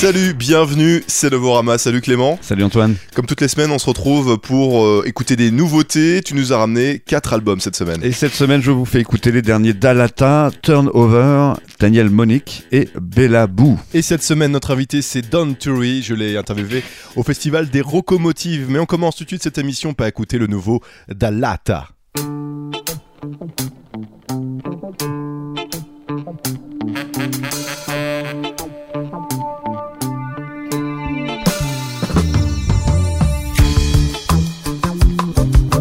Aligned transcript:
Salut, 0.00 0.32
bienvenue, 0.32 1.04
c'est 1.08 1.30
Novorama. 1.30 1.76
Salut 1.76 2.00
Clément. 2.00 2.38
Salut 2.40 2.64
Antoine. 2.64 2.96
Comme 3.14 3.26
toutes 3.26 3.42
les 3.42 3.48
semaines, 3.48 3.70
on 3.70 3.78
se 3.78 3.84
retrouve 3.84 4.38
pour 4.38 4.82
euh, 4.82 5.02
écouter 5.04 5.36
des 5.36 5.50
nouveautés. 5.50 6.22
Tu 6.22 6.34
nous 6.34 6.54
as 6.54 6.56
ramené 6.56 7.00
4 7.00 7.34
albums 7.34 7.60
cette 7.60 7.76
semaine. 7.76 8.02
Et 8.02 8.12
cette 8.12 8.32
semaine, 8.32 8.62
je 8.62 8.70
vous 8.70 8.86
fais 8.86 9.00
écouter 9.00 9.30
les 9.30 9.42
derniers 9.42 9.74
Dalata, 9.74 10.52
Turnover, 10.62 11.52
Daniel 11.78 12.08
Monique 12.08 12.64
et 12.72 12.88
Bella 12.98 13.46
Boo. 13.46 13.78
Et 13.92 14.00
cette 14.00 14.22
semaine, 14.22 14.52
notre 14.52 14.70
invité, 14.70 15.02
c'est 15.02 15.20
Don 15.20 15.52
Turi. 15.52 16.00
Je 16.00 16.14
l'ai 16.14 16.38
interviewé 16.38 16.82
au 17.14 17.22
Festival 17.22 17.68
des 17.68 17.82
Rocomotives. 17.82 18.70
Mais 18.70 18.78
on 18.78 18.86
commence 18.86 19.16
tout 19.16 19.24
de 19.24 19.28
suite 19.28 19.42
cette 19.42 19.58
émission 19.58 19.92
par 19.92 20.06
écouter 20.06 20.38
le 20.38 20.46
nouveau 20.46 20.80
Dalata. 21.10 21.88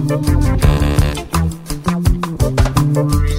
Thank 0.09 0.27
you. 3.29 3.38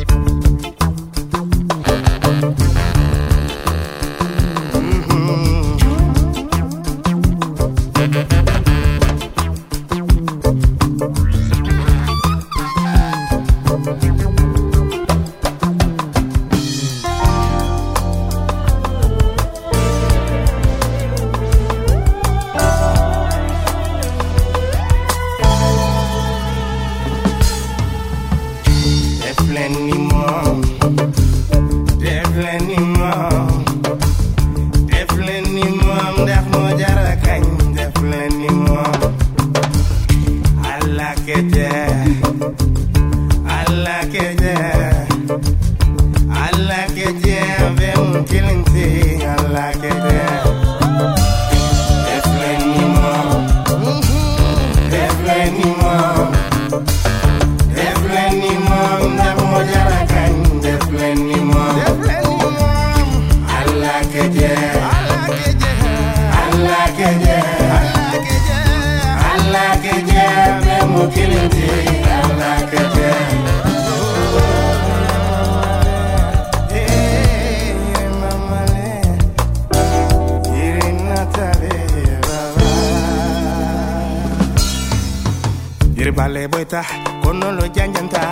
Boyta 86.70 86.84
kono 87.22 87.52
lo 87.52 87.66
janjanta 87.68 88.28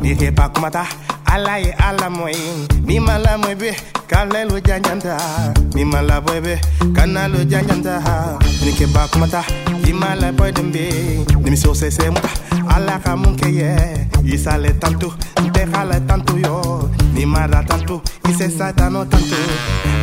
ni 0.00 0.14
he 0.14 0.30
pakumata 0.30 0.84
ala 1.24 1.58
ye 1.58 1.72
ala 1.72 2.10
moy 2.10 2.34
mi 2.84 2.98
mala 3.00 3.38
moy 3.38 3.54
be 3.54 3.70
kale 4.06 4.44
lo 4.44 4.60
janjanta 4.60 5.16
mi 5.74 5.84
mala 5.84 6.20
boy 6.20 6.40
be 6.40 6.60
kana 6.94 7.28
lo 7.28 7.38
janjanta 7.44 8.38
ni 8.64 8.72
ke 8.72 8.86
pakumata 8.86 9.42
i 9.88 9.92
mala 9.92 10.32
boy 10.32 10.52
dembe 10.52 10.84
ni 11.42 11.50
mi 11.50 11.56
so 11.56 11.72
se 11.74 11.90
se 11.90 12.10
muta 12.10 12.28
ala 12.68 12.98
ka 12.98 13.16
mun 13.16 13.36
ke 13.36 13.48
ye. 13.48 13.76
I 14.24 14.36
sale 14.36 14.78
tanto 14.78 15.14
te 15.54 15.64
khala 15.72 16.00
tanto 16.06 16.36
yo. 16.36 16.90
Ni 17.14 17.24
mara 17.24 17.64
tanto 17.64 18.02
i 18.28 18.32
se 18.32 18.48
satano 18.50 19.08
tanto 19.08 19.36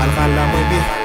al 0.02 0.10
khala 0.16 0.44
moy 0.52 0.64
be 0.70 1.05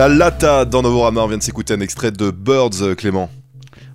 Dalata 0.00 0.64
dans 0.64 0.80
Novorama, 0.80 1.20
on 1.20 1.26
vient 1.26 1.36
de 1.36 1.42
s'écouter 1.42 1.74
un 1.74 1.80
extrait 1.80 2.10
de 2.10 2.30
Birds, 2.30 2.96
Clément. 2.96 3.28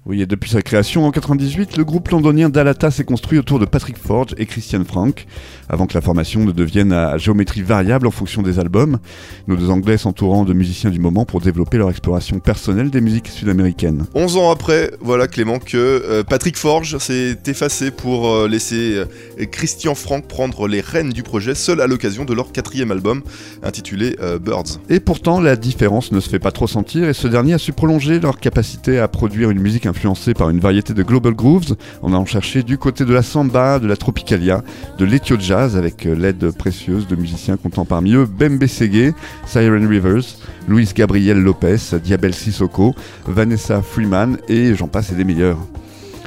Oui, 0.08 0.22
et 0.22 0.28
depuis 0.28 0.52
sa 0.52 0.62
création 0.62 1.08
en 1.08 1.10
98, 1.10 1.78
le 1.78 1.84
groupe 1.84 2.10
londonien 2.10 2.48
Dalata 2.48 2.92
s'est 2.92 3.06
construit 3.06 3.40
autour 3.40 3.58
de 3.58 3.66
Patrick 3.66 3.98
Forge 3.98 4.36
et 4.38 4.46
Christian 4.46 4.84
Frank, 4.86 5.26
avant 5.68 5.88
que 5.88 5.96
la 5.96 6.02
formation 6.02 6.46
ne 6.46 6.52
devienne 6.52 6.94
à 6.94 7.18
géométrie 7.18 7.64
variable 7.64 8.06
en 8.06 8.12
fonction 8.12 8.44
des 8.44 8.60
albums, 8.60 9.00
nos 9.48 9.56
deux 9.56 9.72
Anglais 9.72 9.98
s'entourant 9.98 10.44
de 10.44 10.54
musiciens 10.54 10.92
du 10.92 11.00
moment 11.00 11.26
pour 11.26 11.42
développer 11.42 11.80
leur 11.80 11.90
exploration 11.90 12.38
personnelle 12.38 12.92
des 12.92 13.02
musiques 13.02 13.30
sud-américaines. 13.30 14.06
11 14.14 14.38
ans 14.38 14.52
après, 14.52 14.92
voilà 15.02 15.28
Clément, 15.28 15.58
que 15.58 15.76
euh, 15.76 16.24
Patrick 16.24 16.56
Forge 16.58 17.00
s'est 17.00 17.40
effacé 17.48 17.90
pour 17.90 18.30
euh, 18.30 18.48
laisser 18.48 18.98
euh, 18.98 19.46
Christian 19.46 19.96
Frank 19.96 20.28
prendre 20.28 20.68
les 20.68 20.82
rênes 20.82 21.14
du 21.14 21.24
projet, 21.24 21.56
seul 21.56 21.82
à 21.82 21.88
l'occasion 21.88 22.26
de 22.26 22.34
leur 22.36 22.52
quatrième 22.52 22.92
album, 22.92 23.24
intitulé 23.64 24.16
euh, 24.22 24.38
Birds. 24.38 24.80
Et 24.88 25.00
pourtant, 25.00 25.42
la 25.42 25.56
différence 25.56 26.12
ne 26.12 26.20
se 26.20 26.30
fait 26.30 26.38
pas 26.38 26.52
trop 26.52 26.68
sentir, 26.68 27.10
et 27.10 27.14
ce 27.14 27.28
dernier 27.28 27.56
a 27.56 27.58
su 27.58 27.74
prolonger 27.74 28.20
leur 28.20 28.38
capacité 28.38 29.00
à 29.00 29.08
produire 29.08 29.50
une 29.50 29.60
musique 29.60 29.88
influencé 29.96 30.34
par 30.34 30.50
une 30.50 30.60
variété 30.60 30.94
de 30.94 31.04
global 31.04 31.34
grooves, 31.34 31.76
en 32.02 32.10
allant 32.10 32.26
chercher 32.26 32.64
du 32.64 32.78
côté 32.78 33.06
de 33.06 33.14
la 33.14 33.24
samba, 33.24 33.80
de 33.80 33.88
la 33.88 33.96
tropicalia, 33.96 34.62
de 34.98 35.06
l'ethio 35.06 35.38
jazz 35.40 35.78
avec 35.78 36.06
euh, 36.06 36.14
l'aide 36.14 36.52
précieuse 36.52 37.08
de 37.08 37.16
musiciens 37.16 37.56
comptant 37.56 37.86
parmi 37.86 38.14
eux 38.14 38.26
Bembe 38.26 38.66
Segué, 38.66 39.14
Siren 39.46 39.88
Rivers, 39.88 40.26
Luis 40.68 40.90
Gabriel 40.94 41.40
Lopez, 41.40 41.78
Diabel 42.04 42.34
Sissoko, 42.34 42.94
Vanessa 43.26 43.82
Freeman 43.82 44.38
et 44.50 44.76
j'en 44.76 44.88
passe 44.88 45.14
et 45.14 45.16
des 45.16 45.24
meilleurs. 45.24 45.60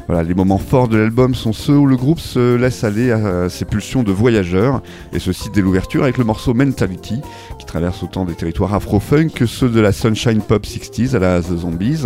Voilà, 0.09 0.23
les 0.23 0.33
moments 0.33 0.57
forts 0.57 0.89
de 0.89 0.97
l'album 0.97 1.35
sont 1.35 1.53
ceux 1.53 1.77
où 1.77 1.85
le 1.85 1.95
groupe 1.97 2.19
se 2.19 2.57
laisse 2.57 2.83
aller 2.83 3.13
à 3.13 3.51
ses 3.51 3.67
pulsions 3.67 4.03
de 4.03 4.11
voyageurs, 4.11 4.81
et 5.13 5.19
ceci 5.19 5.51
dès 5.53 5.61
l'ouverture 5.61 6.05
avec 6.05 6.17
le 6.17 6.25
morceau 6.25 6.55
Mentality, 6.55 7.21
qui 7.59 7.67
traverse 7.67 8.03
autant 8.03 8.25
des 8.25 8.33
territoires 8.33 8.73
afro-funk 8.73 9.29
que 9.35 9.45
ceux 9.45 9.69
de 9.69 9.81
la 9.81 9.93
Sunshine 9.93 10.41
Pop 10.41 10.65
60s 10.65 11.15
à 11.15 11.19
la 11.19 11.43
The 11.43 11.59
Zombies. 11.59 12.05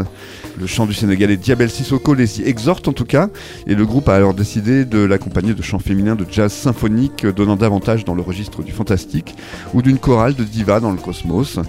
Le 0.59 0.67
chant 0.67 0.87
du 0.87 0.95
Sénégalais 0.95 1.37
Diabel 1.37 1.71
Sissoko 1.71 2.15
les 2.15 2.41
y 2.41 2.45
exhorte 2.45 2.89
en 2.89 2.93
tout 2.93 3.05
cas, 3.05 3.29
et 3.69 3.77
le 3.77 3.87
groupe 3.87 4.09
a 4.09 4.17
alors 4.17 4.35
décidé 4.35 4.85
de 4.85 4.99
l'accompagner 4.99 5.55
de 5.55 5.63
chants 5.63 5.79
féminins 5.79 6.17
de 6.17 6.27
jazz 6.29 6.53
symphonique, 6.53 7.25
donnant 7.25 7.55
davantage 7.55 8.05
dans 8.05 8.17
le 8.17 8.23
registre 8.23 8.65
du 8.65 8.73
fantastique, 8.73 9.37
ou 9.75 9.81
d'une 9.83 9.99
chorale 9.99 10.35
de 10.35 10.43
diva 10.43 10.81
dans 10.81 10.91
le 10.91 10.99
cosmos. 10.99 11.61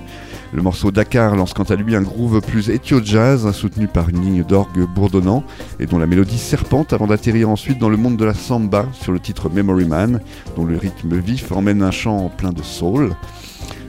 Le 0.56 0.62
morceau 0.62 0.92
Dakar 0.92 1.36
lance 1.36 1.54
quant 1.54 1.64
à 1.64 1.76
lui 1.76 1.96
un 1.96 2.04
groove 2.04 2.40
plus 2.40 2.70
éthio-jazz, 2.70 3.52
soutenu 3.54 3.88
par 3.88 4.10
une 4.10 4.22
ligne 4.22 4.44
d'orgue 4.44 4.88
bourdonnant, 4.88 5.44
et 5.80 5.88
dont 5.88 5.98
la 5.98 6.06
mélodie 6.06 6.38
serpente 6.38 6.94
avant 6.94 7.08
d'atterrir 7.08 7.50
ensuite 7.50 7.80
dans 7.80 7.90
le 7.90 7.98
monde 7.98 8.18
de 8.18 8.26
la 8.26 8.36
samba 8.36 8.86
sur 8.94 9.12
le 9.12 9.20
titre 9.20 9.50
Memory 9.50 9.86
Man, 9.86 10.22
dont 10.56 10.66
le 10.66 10.78
rythme 10.78 11.18
vif 11.18 11.52
emmène 11.52 11.82
un 11.82 11.90
chant 11.90 12.30
plein 12.38 12.52
de 12.52 12.62
soul. 12.62 13.16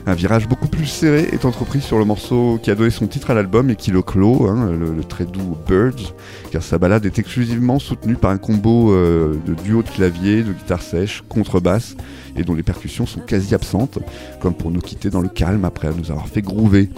Un 0.07 0.15
virage 0.15 0.49
beaucoup 0.49 0.69
plus 0.69 0.85
serré 0.85 1.29
est 1.33 1.47
entrepris 1.47 1.81
sur 1.81 1.99
le 1.99 2.05
morceau 2.05 2.59
qui 2.63 2.71
a 2.71 2.75
donné 2.75 2.91
son 2.91 3.07
titre 3.07 3.31
à 3.31 3.35
l'album 3.35 3.71
et 3.71 3.77
qui 3.77 3.91
le 3.91 4.03
clôt, 4.03 4.49
hein, 4.49 4.71
le, 4.71 5.03
très 5.03 5.25
doux 5.25 5.57
Birds, 5.67 6.15
car 6.51 6.63
sa 6.63 6.77
balade 6.77 7.07
est 7.07 7.19
exclusivement 7.19 7.79
soutenue 7.79 8.17
par 8.17 8.31
un 8.31 8.37
combo 8.37 8.93
euh, 8.93 9.35
de 9.47 9.55
duo 9.55 9.83
de 9.83 9.89
clavier, 9.89 10.43
de 10.43 10.53
guitare 10.53 10.83
sèche, 10.83 11.25
contrebasse, 11.31 11.97
et 12.37 12.45
dont 12.45 12.55
les 12.55 12.63
percussions 12.63 13.07
sont 13.07 13.21
quasi 13.21 13.55
absentes, 13.55 13.99
comme 14.41 14.55
pour 14.55 14.71
nous 14.71 14.81
quitter 14.81 15.09
dans 15.09 15.23
le 15.23 15.29
calme 15.29 15.65
après 15.65 15.89
nous 15.97 16.11
avoir 16.11 16.29
fait 16.29 16.43
groover. 16.43 16.91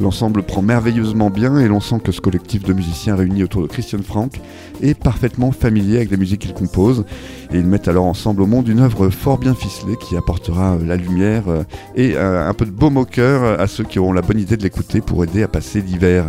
L'ensemble 0.00 0.42
prend 0.42 0.60
merveilleusement 0.60 1.30
bien 1.30 1.58
et 1.58 1.68
l'on 1.68 1.80
sent 1.80 2.00
que 2.04 2.12
ce 2.12 2.20
collectif 2.20 2.62
de 2.64 2.72
musiciens 2.72 3.16
réunis 3.16 3.44
autour 3.44 3.62
de 3.62 3.66
Christian 3.66 4.00
Frank 4.02 4.40
est 4.82 4.94
parfaitement 4.94 5.52
familier 5.52 5.96
avec 5.96 6.10
la 6.10 6.18
musique 6.18 6.42
qu'il 6.42 6.52
compose 6.52 7.04
et 7.52 7.58
ils 7.58 7.66
mettent 7.66 7.88
alors 7.88 8.04
ensemble 8.04 8.42
au 8.42 8.46
monde 8.46 8.68
une 8.68 8.80
œuvre 8.80 9.08
fort 9.08 9.38
bien 9.38 9.54
ficelée 9.54 9.96
qui 9.96 10.16
apportera 10.16 10.74
euh, 10.74 10.84
la 10.84 10.96
lumière 10.96 11.44
euh, 11.48 11.62
et 11.94 12.14
euh, 12.14 12.46
un 12.46 12.52
peu 12.52 12.66
de 12.66 12.70
baume 12.70 12.98
au 12.98 13.04
cœur 13.06 13.58
à 13.58 13.66
ceux 13.66 13.84
qui 13.84 13.98
auront 13.98 14.12
la 14.12 14.22
bonne 14.22 14.38
idée 14.38 14.56
de 14.56 14.62
l'écouter 14.62 15.00
pour 15.00 15.24
aider 15.24 15.42
à 15.42 15.48
passer 15.48 15.80
l'hiver. 15.80 16.26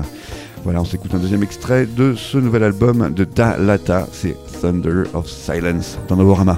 Voilà, 0.64 0.82
on 0.82 0.86
s'écoute 0.86 1.14
un 1.14 1.20
deuxième 1.20 1.44
extrait 1.44 1.86
de 1.86 2.16
ce 2.16 2.38
nouvel 2.38 2.64
album 2.64 3.14
de 3.14 3.26
Da 3.26 3.58
Lata, 3.58 4.08
c'est 4.12 4.36
Thunder 4.62 5.04
of 5.14 5.28
Silence 5.30 5.98
dans 6.08 6.16
Novorama. 6.16 6.58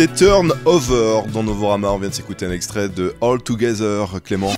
C'était 0.00 0.14
Turn 0.14 0.50
dans 1.34 1.42
Novorama. 1.42 1.92
On 1.92 1.98
vient 1.98 2.08
de 2.08 2.14
s'écouter 2.14 2.46
un 2.46 2.52
extrait 2.52 2.88
de 2.88 3.14
All 3.20 3.42
Together, 3.42 4.22
Clément. 4.24 4.54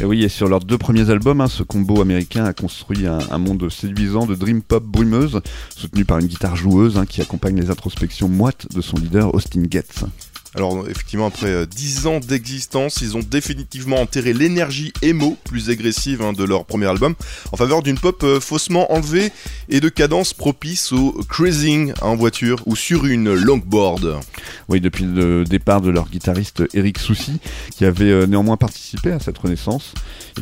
Et 0.00 0.06
oui, 0.06 0.24
et 0.24 0.30
sur 0.30 0.48
leurs 0.48 0.60
deux 0.60 0.78
premiers 0.78 1.10
albums, 1.10 1.42
hein, 1.42 1.46
ce 1.46 1.62
combo 1.62 2.00
américain 2.00 2.46
a 2.46 2.54
construit 2.54 3.06
un, 3.06 3.18
un 3.30 3.36
monde 3.36 3.68
séduisant 3.68 4.24
de 4.24 4.34
dream 4.34 4.62
pop 4.62 4.82
brumeuse, 4.82 5.42
soutenu 5.76 6.06
par 6.06 6.20
une 6.20 6.26
guitare 6.26 6.56
joueuse 6.56 6.96
hein, 6.96 7.04
qui 7.04 7.20
accompagne 7.20 7.60
les 7.60 7.68
introspections 7.68 8.30
moites 8.30 8.66
de 8.74 8.80
son 8.80 8.96
leader 8.96 9.34
Austin 9.34 9.64
Getz. 9.70 10.04
Alors 10.54 10.88
effectivement, 10.88 11.26
après 11.26 11.48
euh, 11.48 11.66
10 11.66 12.06
ans 12.06 12.20
d'existence, 12.20 13.00
ils 13.02 13.16
ont 13.16 13.20
définitivement 13.20 14.00
enterré 14.00 14.32
l'énergie 14.32 14.92
emo 15.02 15.36
plus 15.44 15.68
agressive 15.68 16.22
hein, 16.22 16.32
de 16.32 16.42
leur 16.42 16.64
premier 16.64 16.86
album 16.86 17.14
en 17.52 17.56
faveur 17.56 17.82
d'une 17.82 17.98
pop 17.98 18.22
euh, 18.22 18.40
faussement 18.40 18.90
enlevée 18.92 19.30
et 19.68 19.80
de 19.80 19.88
cadence 19.90 20.32
propice 20.32 20.92
au 20.92 21.12
cruising 21.28 21.92
en 22.00 22.16
voiture 22.16 22.62
ou 22.64 22.76
sur 22.76 23.04
une 23.04 23.34
longboard. 23.34 24.20
Oui, 24.68 24.80
depuis 24.80 25.04
le 25.04 25.44
départ 25.44 25.82
de 25.82 25.90
leur 25.90 26.08
guitariste 26.08 26.62
Eric 26.72 26.98
Soucy, 26.98 27.40
qui 27.76 27.84
avait 27.84 28.10
euh, 28.10 28.26
néanmoins 28.26 28.56
participé 28.56 29.12
à 29.12 29.20
cette 29.20 29.36
renaissance, 29.36 29.92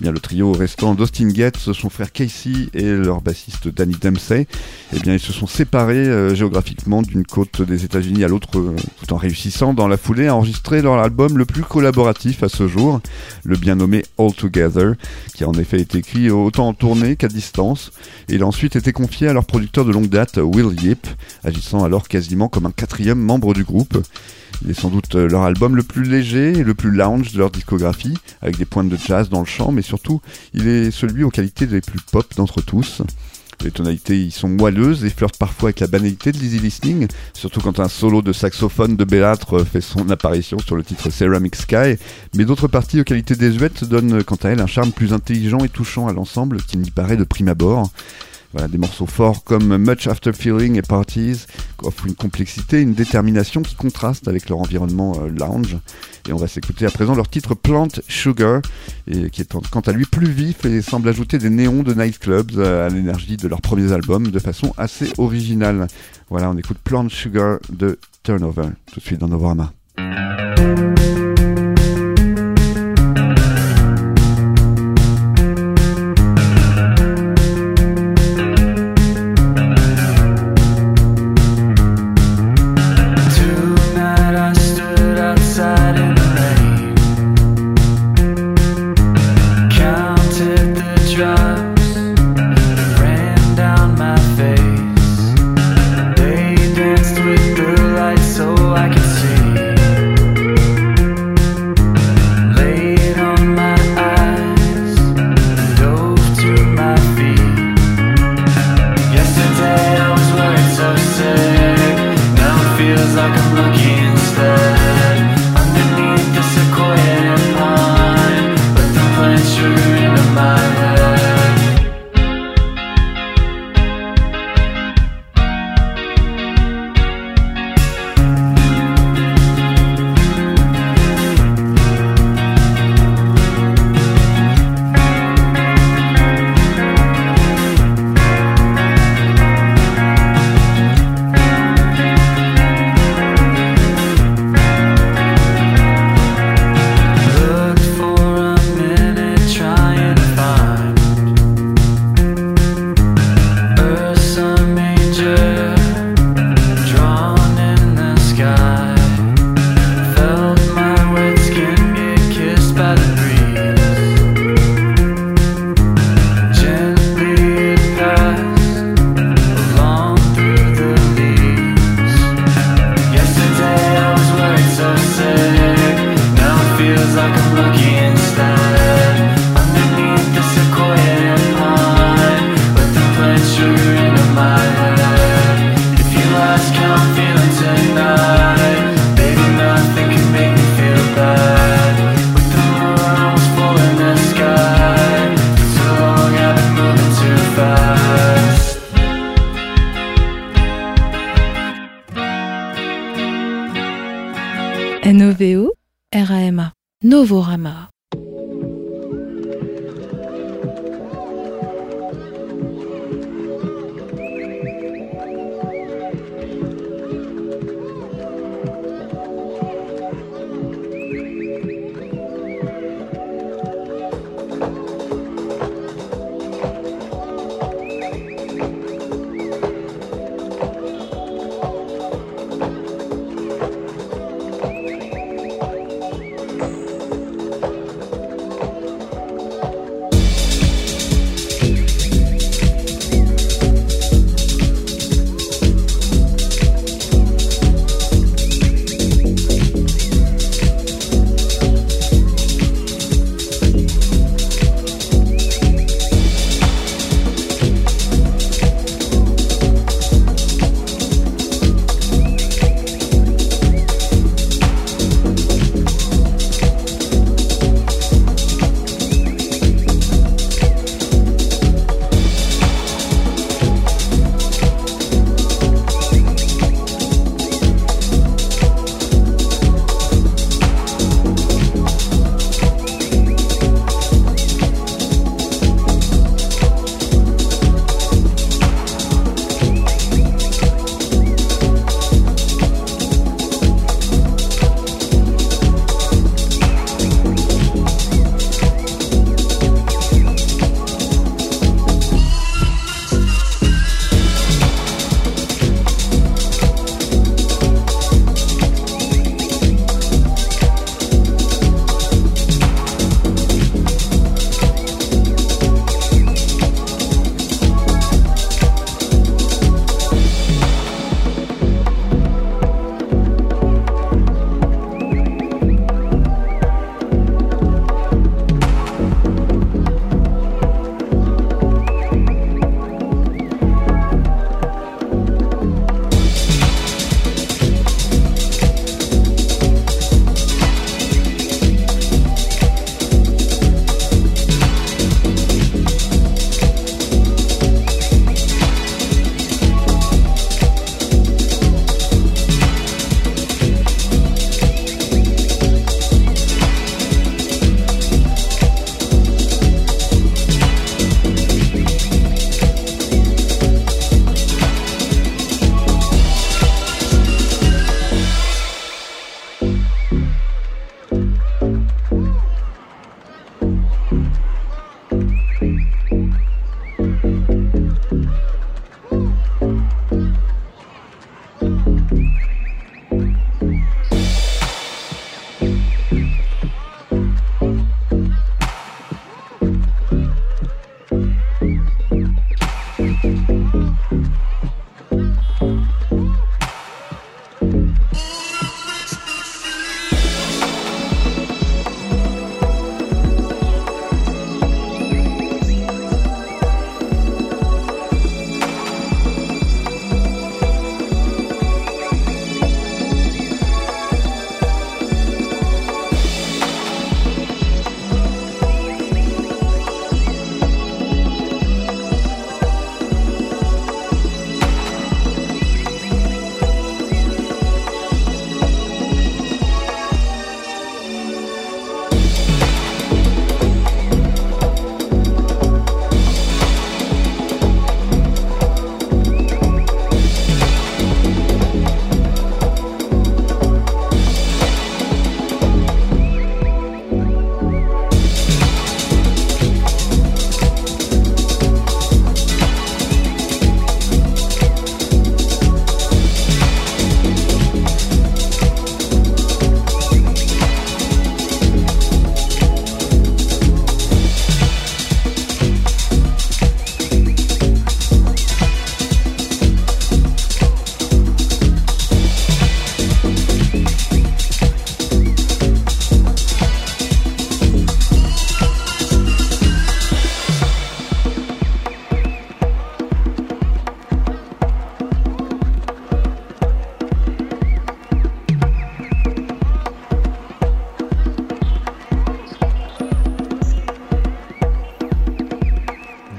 eh 0.05 0.11
le 0.11 0.19
trio 0.21 0.53
restant 0.53 0.95
d'Austin 0.95 1.29
Getz, 1.33 1.73
son 1.73 1.91
frère 1.91 2.13
Casey 2.13 2.69
et 2.75 2.93
leur 2.93 3.21
bassiste 3.21 3.69
Danny 3.69 3.95
Dempsey, 4.01 4.47
eh 4.95 4.99
bien, 5.01 5.15
ils 5.15 5.21
se 5.21 5.33
sont 5.33 5.47
séparés 5.47 5.97
euh, 5.97 6.35
géographiquement 6.35 7.03
d'une 7.03 7.25
côte 7.25 7.63
des 7.63 7.85
États-Unis 7.85 8.25
à 8.25 8.29
l'autre, 8.29 8.59
euh, 8.59 8.77
tout 8.99 9.13
en 9.13 9.17
réussissant 9.17 9.75
dans 9.75 9.89
la 9.89 9.97
foulée 9.97 10.27
à 10.27 10.35
enregistrer 10.35 10.83
leur 10.83 10.99
album 10.99 11.39
le 11.39 11.45
plus 11.45 11.63
collaboratif 11.63 12.43
à 12.43 12.49
ce 12.49 12.69
jour, 12.69 13.01
le 13.45 13.57
bien 13.57 13.77
nommé 13.77 14.05
All 14.19 14.33
Together, 14.33 14.95
qui 15.35 15.45
a 15.45 15.49
en 15.49 15.55
effet 15.55 15.81
été 15.81 15.99
écrit 15.99 16.31
autant 16.31 16.69
en 16.69 16.75
tournée 16.75 17.17
qu'à 17.17 17.29
distance. 17.29 17.93
Il 18.29 18.43
a 18.43 18.47
ensuite 18.47 18.77
été 18.77 18.93
confié 18.93 19.29
à 19.29 19.33
leur 19.33 19.45
producteur 19.45 19.85
de 19.85 19.93
longue 19.93 20.09
date, 20.09 20.39
Will 20.39 20.81
Yip, 20.83 21.07
agissant 21.45 21.85
alors 21.85 22.09
quasiment 22.09 22.49
comme 22.49 22.67
un 22.67 22.73
quatrième 22.73 23.21
membre 23.21 23.55
du 23.55 23.65
groupe. 23.65 23.99
Il 24.63 24.71
est 24.71 24.75
sans 24.75 24.91
doute 24.91 25.15
euh, 25.15 25.29
leur 25.29 25.43
album 25.43 25.77
le 25.77 25.83
plus 25.83 26.05
léger 26.05 26.53
et 26.59 26.65
le 26.65 26.75
plus 26.75 26.91
lounge 26.91 27.33
de 27.33 27.39
leur 27.39 27.51
discographie, 27.51 28.17
avec 28.43 28.57
des 28.57 28.65
pointes 28.65 28.89
de 28.89 28.97
jazz 28.97 29.29
dans 29.29 29.41
le 29.41 29.47
chant, 29.47 29.73
mais 29.73 29.83
surtout, 29.83 30.21
il 30.55 30.67
est 30.69 30.91
celui 30.91 31.25
aux 31.25 31.31
qualités 31.31 31.67
les 31.67 31.81
plus 31.81 32.01
pop 32.01 32.27
d'entre 32.37 32.63
tous. 32.63 33.03
Les 33.65 33.71
tonalités 33.71 34.23
y 34.23 34.31
sont 34.31 34.49
moelleuses 34.49 35.05
et 35.05 35.11
flirtent 35.11 35.39
parfois 35.39 35.69
avec 35.69 35.81
la 35.81 35.87
banalité 35.87 36.31
de 36.31 36.39
l'easy 36.39 36.59
listening, 36.59 37.09
surtout 37.33 37.61
quand 37.61 37.81
un 37.81 37.89
solo 37.89 38.21
de 38.21 38.33
saxophone 38.33 38.97
de 38.97 39.05
Bellâtre 39.05 39.65
fait 39.65 39.81
son 39.81 40.11
apparition 40.11 40.59
sur 40.59 40.77
le 40.77 40.83
titre 40.85 41.09
Ceramic 41.11 41.57
Sky, 41.57 41.97
mais 42.35 42.45
d'autres 42.45 42.69
parties 42.69 43.01
aux 43.01 43.05
qualités 43.05 43.35
désuètes 43.35 43.85
donnent 43.85 44.23
quant 44.25 44.37
à 44.37 44.51
elles 44.51 44.61
un 44.61 44.67
charme 44.67 44.93
plus 44.93 45.13
intelligent 45.13 45.61
et 45.61 45.71
touchant 45.71 46.07
à 46.07 46.13
l'ensemble 46.13 46.63
qu'il 46.63 46.81
n'y 46.81 46.91
paraît 46.91 47.17
de 47.17 47.25
prime 47.25 47.49
abord. 47.49 47.91
Voilà, 48.53 48.69
des 48.69 48.79
morceaux 48.79 49.07
forts 49.07 49.45
comme 49.45 49.77
Much 49.77 50.07
After 50.07 50.33
Feeling 50.33 50.77
et 50.77 50.83
Parties 50.83 51.47
offrent 51.83 52.07
une 52.07 52.15
complexité, 52.15 52.81
une 52.81 52.95
détermination 52.95 53.63
qui 53.63 53.75
contraste 53.75 54.29
avec 54.29 54.49
leur 54.49 54.59
environnement 54.59 55.15
euh, 55.21 55.29
lounge. 55.29 55.77
Et 56.29 56.33
on 56.33 56.37
va 56.37 56.49
s'écouter 56.49 56.87
à 56.87 56.91
présent 56.91 57.15
leur 57.15 57.29
titre 57.29 57.55
Plant 57.55 57.89
Sugar, 58.09 58.63
qui 59.07 59.43
est 59.43 59.57
quant 59.71 59.81
à 59.81 59.93
lui 59.93 60.05
plus 60.05 60.31
vif 60.31 60.65
et 60.65 60.83
semble 60.83 61.09
ajouter 61.09 61.39
des 61.39 61.51
néons 61.51 61.83
de 61.83 61.95
nightclubs 61.95 62.53
euh, 62.57 62.87
à 62.87 62.89
l'énergie 62.89 63.37
de 63.37 63.49
leurs 63.49 63.61
premiers 63.61 63.93
albums 63.93 64.29
de 64.29 64.39
façon 64.39 64.75
assez 64.77 65.13
originale. 65.19 65.87
Voilà, 66.31 66.51
on 66.51 66.57
écoute 66.57 66.79
Plant 66.83 67.09
Sugar 67.09 67.59
de 67.71 67.99
Turnover 68.23 68.69
tout 68.93 69.01
de 69.01 69.05
suite 69.05 69.21
dans 69.21 69.29
Novorama. 69.29 69.73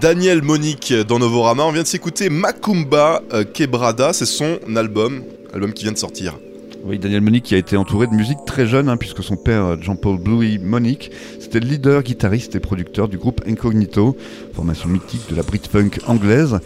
Daniel 0.08 0.42
Monique 0.42 0.94
dans 0.94 1.20
Novorama. 1.20 1.66
On 1.66 1.74
vient 1.74 1.82
de 1.82 1.88
s'écouter 1.88 2.30
Macumba 2.30 3.22
euh, 3.34 3.44
Quebrada, 3.44 4.14
c'est 4.14 4.26
son 4.26 4.58
album, 4.78 5.22
album 5.54 5.74
qui 5.74 5.84
vient 5.84 5.92
de 5.92 5.98
sortir. 5.98 6.38
Oui, 6.86 6.98
Daniel 6.98 7.20
Monique 7.20 7.44
qui 7.44 7.56
a 7.56 7.58
été 7.58 7.76
entouré 7.76 8.08
de 8.08 8.14
musique 8.14 8.38
très 8.48 8.66
jeune, 8.68 8.88
hein, 8.88 8.96
puisque 8.96 9.22
son 9.22 9.36
père, 9.36 9.66
euh, 9.66 9.76
Jean-Paul 9.82 10.18
Bluey 10.18 10.60
Monique, 10.60 11.12
c'était 11.42 11.60
le 11.60 11.68
leader, 11.68 12.04
guitariste 12.04 12.56
et 12.56 12.62
producteur 12.62 13.10
du 13.10 13.18
groupe 13.18 13.42
Incognito, 13.46 14.16
formation 14.54 14.88
mythique 14.88 15.30
de 15.30 15.36
la 15.36 15.44
Brit-Funk 15.44 16.00
anglaise. 16.08 16.58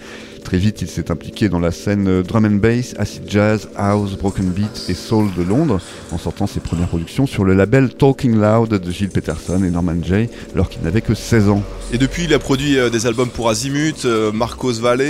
Très 0.43 0.57
vite, 0.57 0.81
il 0.81 0.89
s'est 0.89 1.11
impliqué 1.11 1.49
dans 1.49 1.59
la 1.59 1.71
scène 1.71 2.07
euh, 2.07 2.23
drum 2.23 2.45
and 2.45 2.57
bass, 2.57 2.93
acid 2.97 3.23
jazz, 3.27 3.69
house, 3.75 4.17
broken 4.17 4.49
beat 4.49 4.85
et 4.89 4.93
soul 4.93 5.29
de 5.37 5.43
Londres, 5.43 5.79
en 6.11 6.17
sortant 6.17 6.47
ses 6.47 6.59
premières 6.59 6.87
productions 6.87 7.25
sur 7.25 7.45
le 7.45 7.53
label 7.53 7.93
Talking 7.93 8.35
Loud 8.35 8.69
de 8.69 8.91
Gilles 8.91 9.09
Peterson 9.09 9.63
et 9.63 9.69
Norman 9.69 10.03
Jay, 10.03 10.29
alors 10.53 10.69
qu'il 10.69 10.81
n'avait 10.81 11.01
que 11.01 11.13
16 11.13 11.49
ans. 11.49 11.63
Et 11.93 11.97
depuis, 11.97 12.23
il 12.25 12.33
a 12.33 12.39
produit 12.39 12.77
euh, 12.77 12.89
des 12.89 13.05
albums 13.05 13.29
pour 13.29 13.49
Azimut, 13.49 14.05
euh, 14.05 14.31
Marcos 14.31 14.73
Valle, 14.73 15.01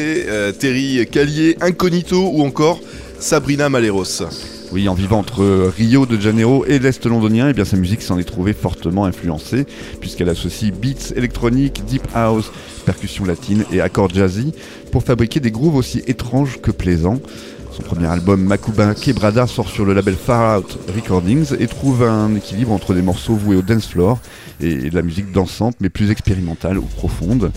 Terry 0.60 1.08
Callier, 1.12 1.58
Incognito 1.62 2.30
ou 2.34 2.44
encore 2.44 2.80
Sabrina 3.20 3.70
Maleros. 3.70 4.61
Oui, 4.72 4.88
en 4.88 4.94
vivant 4.94 5.20
entre 5.20 5.70
Rio 5.76 6.06
de 6.06 6.18
Janeiro 6.18 6.64
et 6.66 6.80
l'Est 6.80 7.06
londonien, 7.06 7.50
eh 7.50 7.54
bien, 7.54 7.66
sa 7.66 7.76
musique 7.76 8.02
s'en 8.02 8.18
est 8.18 8.24
trouvée 8.24 8.54
fortement 8.54 9.04
influencée, 9.04 9.66
puisqu'elle 10.00 10.30
associe 10.30 10.72
beats 10.72 11.14
électroniques, 11.14 11.84
deep 11.86 12.08
house, 12.14 12.52
percussions 12.86 13.26
latines 13.26 13.66
et 13.74 13.82
accords 13.82 14.10
jazzy 14.10 14.54
pour 14.94 15.04
fabriquer 15.04 15.42
des 15.42 15.52
grooves 15.52 15.76
aussi 15.76 16.02
étranges 16.08 16.62
que 16.62 16.72
plaisants. 16.72 17.20
Son 17.74 17.84
premier 17.84 18.08
album 18.08 18.42
Makuba 18.44 18.96
Quebrada 18.96 19.46
sort 19.46 19.70
sur 19.70 19.86
le 19.86 19.94
label 19.94 20.16
Far 20.16 20.60
Out 20.60 20.78
Recordings 20.96 21.54
et 21.60 21.68
trouve 21.68 22.04
un 22.04 22.34
équilibre 22.36 22.72
entre 22.72 22.94
des 22.94 23.02
morceaux 23.02 23.36
voués 23.36 23.58
au 23.58 23.62
dance 23.62 23.88
floor 23.88 24.20
et 24.62 24.90
de 24.90 24.96
la 24.96 25.02
musique 25.02 25.32
dansante 25.34 25.76
mais 25.82 25.90
plus 25.90 26.12
expérimentale 26.12 26.78
ou 26.78 26.84
profonde. 26.84 27.52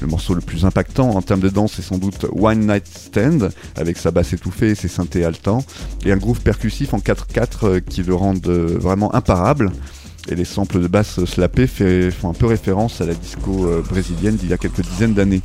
Le 0.00 0.06
morceau 0.06 0.34
le 0.34 0.40
plus 0.40 0.64
impactant 0.64 1.10
en 1.10 1.22
termes 1.22 1.40
de 1.40 1.48
danse 1.48 1.78
est 1.78 1.82
sans 1.82 1.98
doute 1.98 2.26
One 2.32 2.66
Night 2.66 2.86
Stand, 2.86 3.50
avec 3.76 3.98
sa 3.98 4.10
basse 4.10 4.32
étouffée 4.32 4.70
et 4.70 4.74
ses 4.74 4.88
synthés 4.88 5.24
haletants, 5.24 5.64
et 6.04 6.12
un 6.12 6.16
groove 6.16 6.40
percussif 6.40 6.94
en 6.94 6.98
4-4 6.98 7.46
euh, 7.64 7.80
qui 7.80 8.02
le 8.02 8.14
rendent 8.14 8.46
euh, 8.46 8.78
vraiment 8.78 9.12
imparable. 9.14 9.72
Et 10.28 10.34
les 10.34 10.44
samples 10.44 10.80
de 10.80 10.86
basse 10.86 11.24
slappés 11.24 11.66
font 11.66 12.30
un 12.30 12.34
peu 12.34 12.46
référence 12.46 13.00
à 13.00 13.06
la 13.06 13.14
disco 13.14 13.66
euh, 13.66 13.82
brésilienne 13.82 14.36
d'il 14.36 14.50
y 14.50 14.52
a 14.52 14.58
quelques 14.58 14.82
dizaines 14.82 15.14
d'années. 15.14 15.42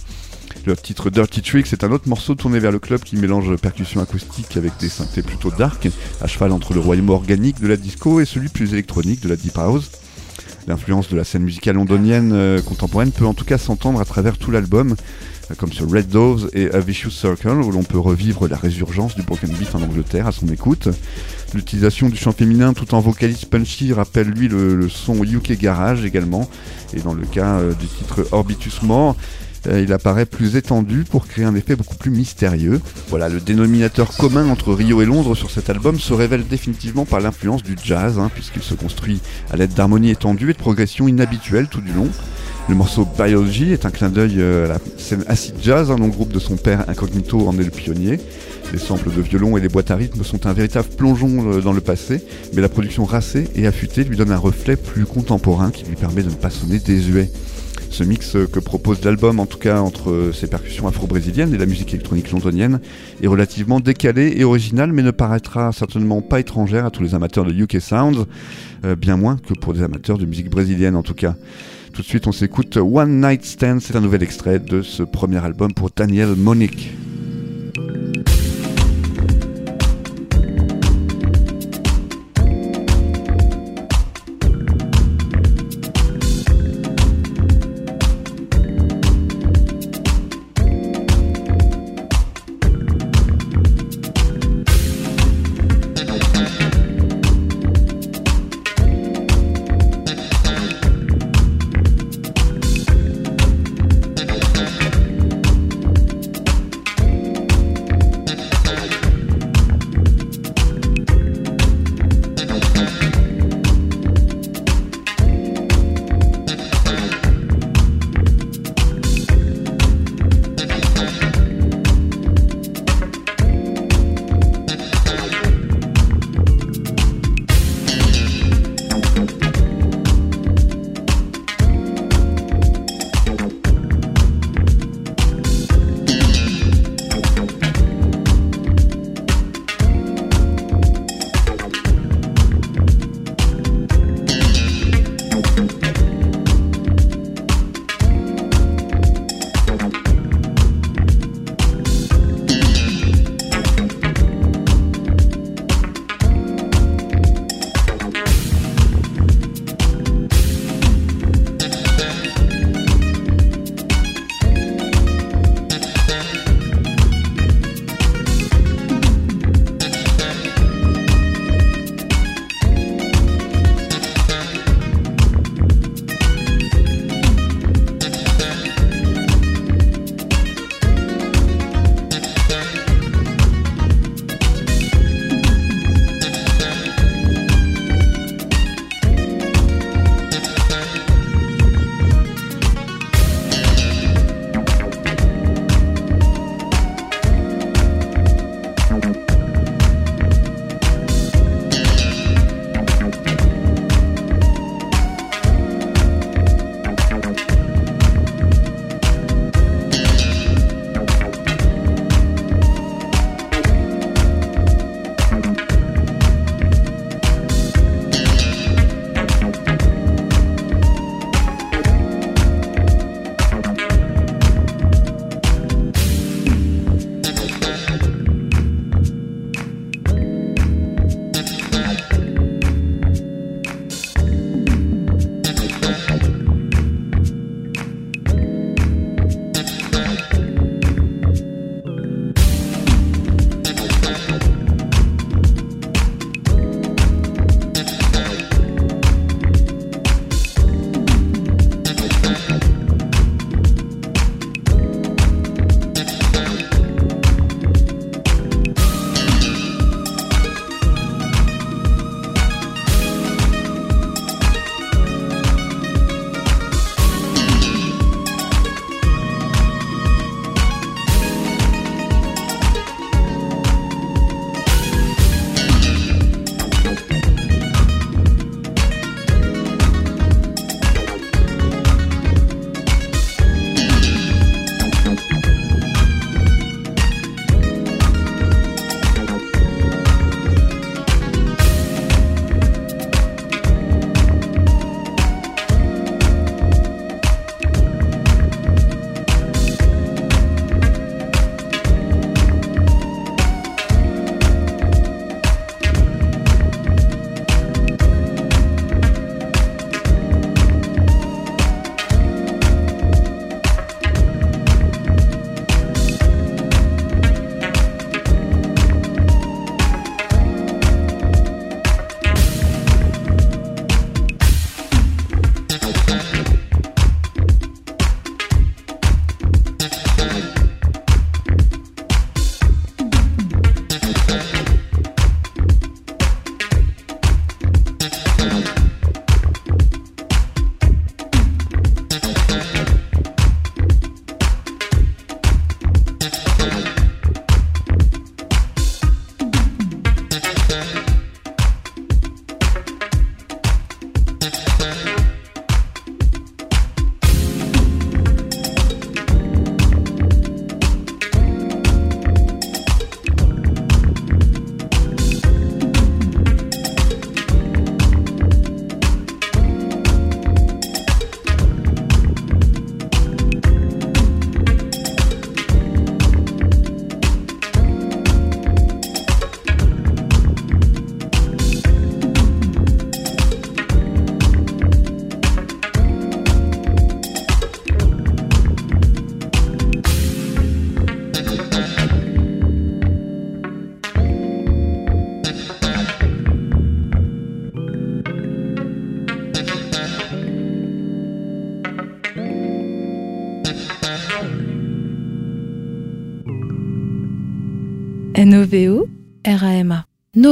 Le 0.66 0.76
titre 0.76 1.10
Dirty 1.10 1.42
Tricks 1.42 1.74
est 1.74 1.84
un 1.84 1.92
autre 1.92 2.08
morceau 2.08 2.36
tourné 2.36 2.60
vers 2.60 2.72
le 2.72 2.80
club 2.80 3.02
qui 3.02 3.16
mélange 3.16 3.56
percussion 3.58 4.02
acoustique 4.02 4.56
avec 4.56 4.74
des 4.80 4.90
synthés 4.90 5.24
plutôt 5.24 5.52
dark, 5.52 5.90
à 6.22 6.28
cheval 6.28 6.52
entre 6.52 6.74
le 6.74 6.80
royaume 6.80 7.10
organique 7.10 7.60
de 7.60 7.68
la 7.68 7.76
disco 7.76 8.20
et 8.22 8.26
celui 8.26 8.50
plus 8.50 8.74
électronique 8.74 9.22
de 9.22 9.30
la 9.30 9.36
deep 9.36 9.58
house. 9.58 9.90
L'influence 10.68 11.10
de 11.10 11.18
la 11.18 11.24
scène 11.24 11.44
musicale 11.44 11.76
londonienne 11.76 12.32
euh, 12.34 12.62
contemporaine 12.62 13.12
peut 13.12 13.26
en 13.26 13.34
tout 13.34 13.46
cas 13.46 13.58
s'entendre 13.58 14.00
à 14.00 14.06
travers 14.06 14.38
tout 14.38 14.50
l'album, 14.50 14.96
euh, 15.52 15.56
comme 15.56 15.74
sur 15.74 15.90
Red 15.90 16.08
Doves 16.08 16.50
et 16.54 16.72
A 16.72 16.80
Vicious 16.80 17.12
Circle, 17.12 17.62
où 17.62 17.72
l'on 17.72 17.84
peut 17.84 18.00
revivre 18.00 18.48
la 18.48 18.56
résurgence 18.56 19.16
du 19.16 19.24
broken 19.24 19.50
beat 19.50 19.76
en 19.76 19.82
Angleterre 19.82 20.28
à 20.28 20.32
son 20.32 20.48
écoute. 20.48 20.88
L'utilisation 21.54 22.10
du 22.10 22.16
chant 22.16 22.32
féminin 22.32 22.74
tout 22.74 22.96
en 22.96 23.00
vocalise 23.00 23.46
punchy 23.46 23.94
rappelle 23.94 24.28
lui 24.28 24.48
le, 24.48 24.90
son 24.90 25.24
UK 25.24 25.58
Garage 25.58 26.06
également, 26.06 26.50
et 26.96 27.00
dans 27.02 27.14
le 27.14 27.26
cas 27.26 27.60
euh, 27.60 27.74
du 27.74 27.88
titre 27.88 28.26
Orbitus 28.32 28.80
euh, 28.84 29.14
il 29.72 29.94
apparaît 29.94 30.26
plus 30.26 30.56
étendu 30.56 31.06
pour 31.10 31.28
créer 31.28 31.46
un 31.46 31.56
effet 31.56 31.76
beaucoup 31.76 31.96
plus 31.96 32.12
mystérieux. 32.12 32.82
Voilà, 33.10 33.30
le 33.30 33.40
dénominateur 33.40 34.16
commun 34.16 34.50
entre 34.50 34.74
Rio 34.74 35.02
et 35.02 35.06
Londres 35.06 35.36
sur 35.36 35.52
cet 35.52 35.70
album 35.70 36.00
se 36.00 36.14
révèle 36.14 36.48
définitivement 36.48 37.06
par 37.06 37.20
l'influence 37.20 37.64
du 37.64 37.76
jazz, 37.84 38.20
hein, 38.20 38.30
puisqu'il 38.34 38.62
se 38.62 38.74
construit 38.74 39.22
à 39.52 39.58
l'aide 39.58 39.74
d'harmonies 39.74 40.12
étendues 40.12 40.50
et 40.50 40.54
de 40.54 40.58
progressions 40.58 41.08
inhabituelles 41.08 41.68
tout 41.68 41.82
du 41.82 41.94
long. 41.94 42.10
Le 42.70 42.76
morceau 42.76 43.06
Biology 43.18 43.74
est 43.74 43.86
un 43.86 43.90
clin 43.90 44.10
d'œil 44.10 44.36
euh, 44.38 44.66
à 44.66 44.68
la 44.70 44.80
scène 44.98 45.26
acid 45.28 45.56
jazz, 45.62 45.92
hein, 45.92 45.98
dont 45.98 46.06
le 46.06 46.12
groupe 46.12 46.32
de 46.32 46.40
son 46.40 46.56
père 46.56 46.90
Incognito 46.90 47.46
en 47.46 47.60
est 47.60 47.64
le 47.64 47.72
pionnier. 47.72 48.20
Les 48.72 48.80
samples 48.80 49.12
de 49.14 49.22
violon 49.22 49.58
et 49.58 49.62
les 49.62 49.68
boîtes 49.68 49.92
à 49.92 49.96
rythme 49.98 50.24
sont 50.24 50.48
un 50.48 50.54
véritable 50.54 50.88
plongeon 50.98 51.52
euh, 51.52 51.62
dans 51.62 51.74
le 51.74 51.82
passé, 51.82 52.24
mais 52.54 52.62
la 52.62 52.70
production 52.70 53.04
racée 53.04 53.50
et 53.56 53.68
affûtée 53.68 54.06
lui 54.06 54.16
donne 54.16 54.32
un 54.32 54.38
reflet 54.38 54.78
plus 54.78 55.06
contemporain 55.06 55.72
qui 55.72 55.84
lui 55.84 55.96
permet 55.96 56.24
de 56.24 56.30
ne 56.30 56.36
pas 56.36 56.50
sonner 56.50 56.80
désuet. 56.80 57.30
Ce 57.94 58.04
mix 58.04 58.36
que 58.52 58.60
propose 58.60 59.06
l'album, 59.06 59.40
en 59.40 59.46
tout 59.46 59.60
cas 59.60 59.80
entre 59.80 60.32
ses 60.34 60.48
percussions 60.48 60.88
afro-brésiliennes 60.88 61.54
et 61.54 61.60
la 61.60 61.68
musique 61.68 61.94
électronique 61.94 62.32
londonienne, 62.32 62.80
est 63.22 63.28
relativement 63.28 63.80
décalé 63.80 64.34
et 64.36 64.44
original, 64.44 64.92
mais 64.92 65.04
ne 65.04 65.12
paraîtra 65.12 65.72
certainement 65.72 66.24
pas 66.24 66.40
étrangère 66.40 66.88
à 66.88 66.90
tous 66.90 67.04
les 67.04 67.14
amateurs 67.14 67.46
de 67.46 67.54
UK 67.54 67.80
Sounds, 67.80 68.26
euh, 68.84 68.96
bien 68.96 69.16
moins 69.16 69.38
que 69.38 69.54
pour 69.54 69.76
des 69.76 69.84
amateurs 69.84 70.18
de 70.18 70.26
musique 70.26 70.50
brésilienne 70.50 70.96
en 70.96 71.04
tout 71.04 71.14
cas. 71.14 71.36
Tout 71.94 72.02
de 72.02 72.08
suite, 72.08 72.26
on 72.26 72.32
s'écoute 72.32 72.78
One 72.78 73.22
Night 73.22 73.46
Stand, 73.46 73.80
c'est 73.80 73.96
un 73.96 74.02
nouvel 74.02 74.24
extrait 74.24 74.58
de 74.58 74.82
ce 74.82 75.04
premier 75.04 75.46
album 75.46 75.72
pour 75.72 75.92
Daniel 75.96 76.30
Monique. 76.36 76.96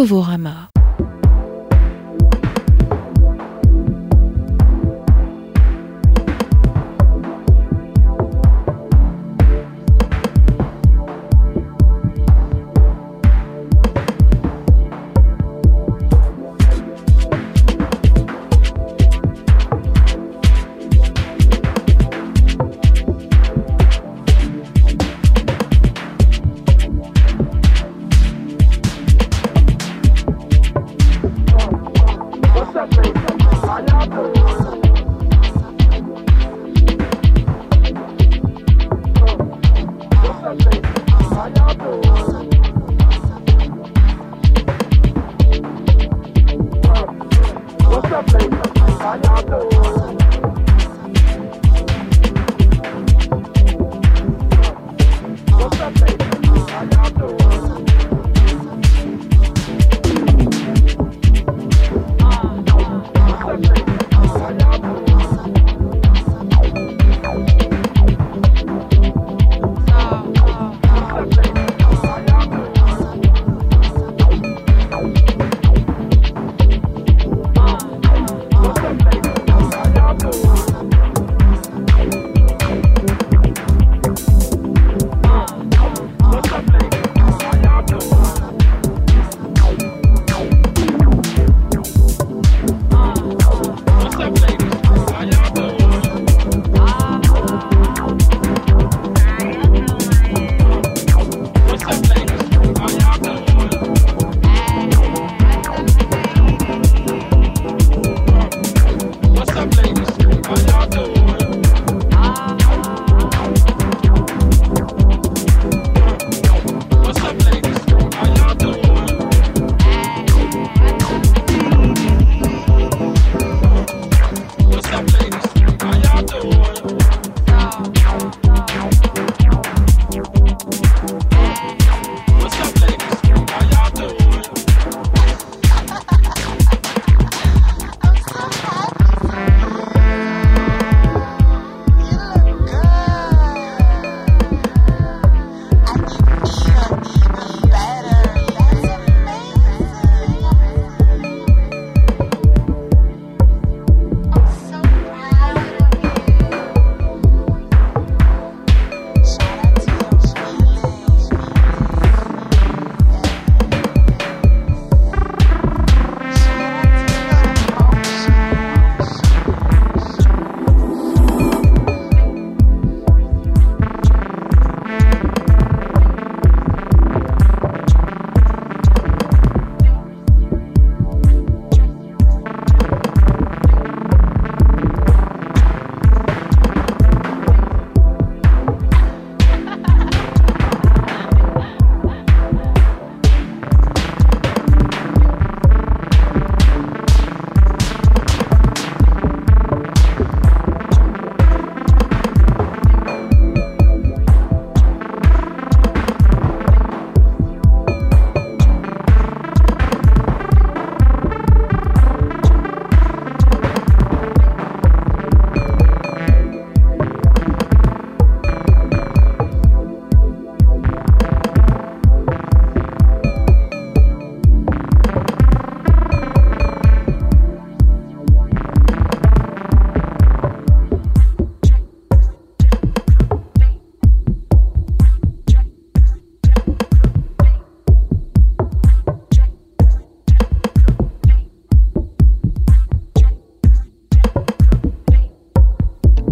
Novorama. 0.02 0.71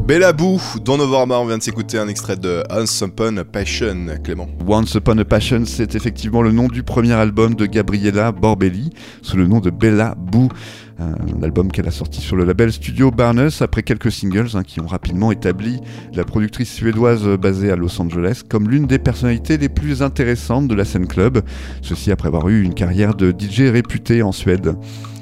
Bella 0.10 0.34
Boo, 0.34 0.60
dans 0.84 0.98
Novorama, 0.98 1.38
on 1.38 1.46
vient 1.46 1.60
de 1.60 1.62
s'écouter 1.62 2.00
un 2.00 2.08
extrait 2.08 2.36
de 2.36 2.64
Once 2.72 3.02
Upon 3.02 3.38
a 3.38 3.44
Passion, 3.44 4.08
Clément. 4.24 4.48
Once 4.68 4.96
Upon 4.96 5.20
a 5.20 5.24
Passion, 5.24 5.66
c'est 5.68 5.94
effectivement 5.94 6.42
le 6.42 6.52
nom 6.52 6.68
du 6.68 6.82
premier 6.82 7.14
album 7.14 7.54
de 7.54 7.68
Gabriella 7.68 8.32
Borbelli, 8.32 8.90
sous 9.22 9.38
le 9.38 9.46
nom 9.46 9.60
de 9.60 9.70
Bella 9.70 10.16
Boo. 10.18 10.50
Un 10.98 11.44
album 11.44 11.72
qu'elle 11.72 11.88
a 11.88 11.92
sorti 11.92 12.22
sur 12.22 12.36
le 12.36 12.44
label 12.44 12.74
Studio 12.74 13.12
Barnes 13.12 13.52
après 13.60 13.84
quelques 13.84 14.12
singles 14.12 14.50
hein, 14.56 14.64
qui 14.64 14.82
ont 14.82 14.88
rapidement 14.88 15.32
établi 15.32 15.80
la 16.12 16.24
productrice 16.24 16.74
suédoise 16.74 17.28
basée 17.38 17.70
à 17.70 17.76
Los 17.76 18.02
Angeles 18.02 18.42
comme 18.50 18.68
l'une 18.68 18.88
des 18.88 18.98
personnalités 18.98 19.60
les 19.60 19.70
plus 19.70 20.02
intéressantes 20.02 20.68
de 20.68 20.74
la 20.74 20.86
scène 20.86 21.06
club. 21.06 21.44
Ceci 21.84 22.12
après 22.12 22.30
avoir 22.30 22.50
eu 22.50 22.64
une 22.64 22.74
carrière 22.74 23.14
de 23.14 23.30
DJ 23.30 23.70
réputée 23.72 24.24
en 24.24 24.32
Suède. 24.32 24.76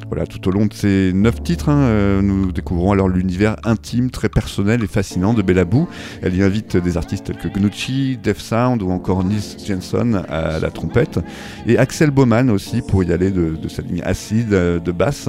Voilà, 0.10 0.26
tout 0.26 0.48
au 0.48 0.52
long 0.52 0.66
de 0.68 0.74
ces 0.74 1.12
neuf 1.14 1.44
titres, 1.44 1.68
hein, 1.68 1.80
euh, 1.80 2.22
nous 2.22 2.54
découvrons 2.54 2.94
alors 2.94 3.10
l'univers 3.10 3.58
intime, 3.66 4.10
très 4.10 4.30
personnel 4.30 4.82
et 4.82 4.88
fascinant 4.88 5.34
de 5.34 5.42
Bella 5.42 5.66
Boo. 5.66 5.90
Elle 6.22 6.34
y 6.34 6.44
invite 6.44 6.78
des 6.78 6.96
artistes 6.96 7.26
tels 7.26 7.38
que 7.38 7.50
Gnucci, 7.50 8.18
Def 8.22 8.40
Sound 8.40 8.82
ou 8.82 8.90
encore 8.90 9.26
Nils 9.26 9.58
Jensen 9.66 10.24
à 10.30 10.60
la 10.60 10.72
trompette 10.72 11.20
et 11.66 11.78
Axel 11.78 12.12
Baumann 12.12 12.50
aussi 12.50 12.82
pour 12.82 13.04
y 13.04 13.12
aller 13.12 13.32
de, 13.32 13.58
de 13.62 13.68
sa 13.68 13.82
ligne 13.82 14.02
acide 14.04 14.54
euh, 14.54 14.80
de 14.80 14.94
basse. 14.94 15.28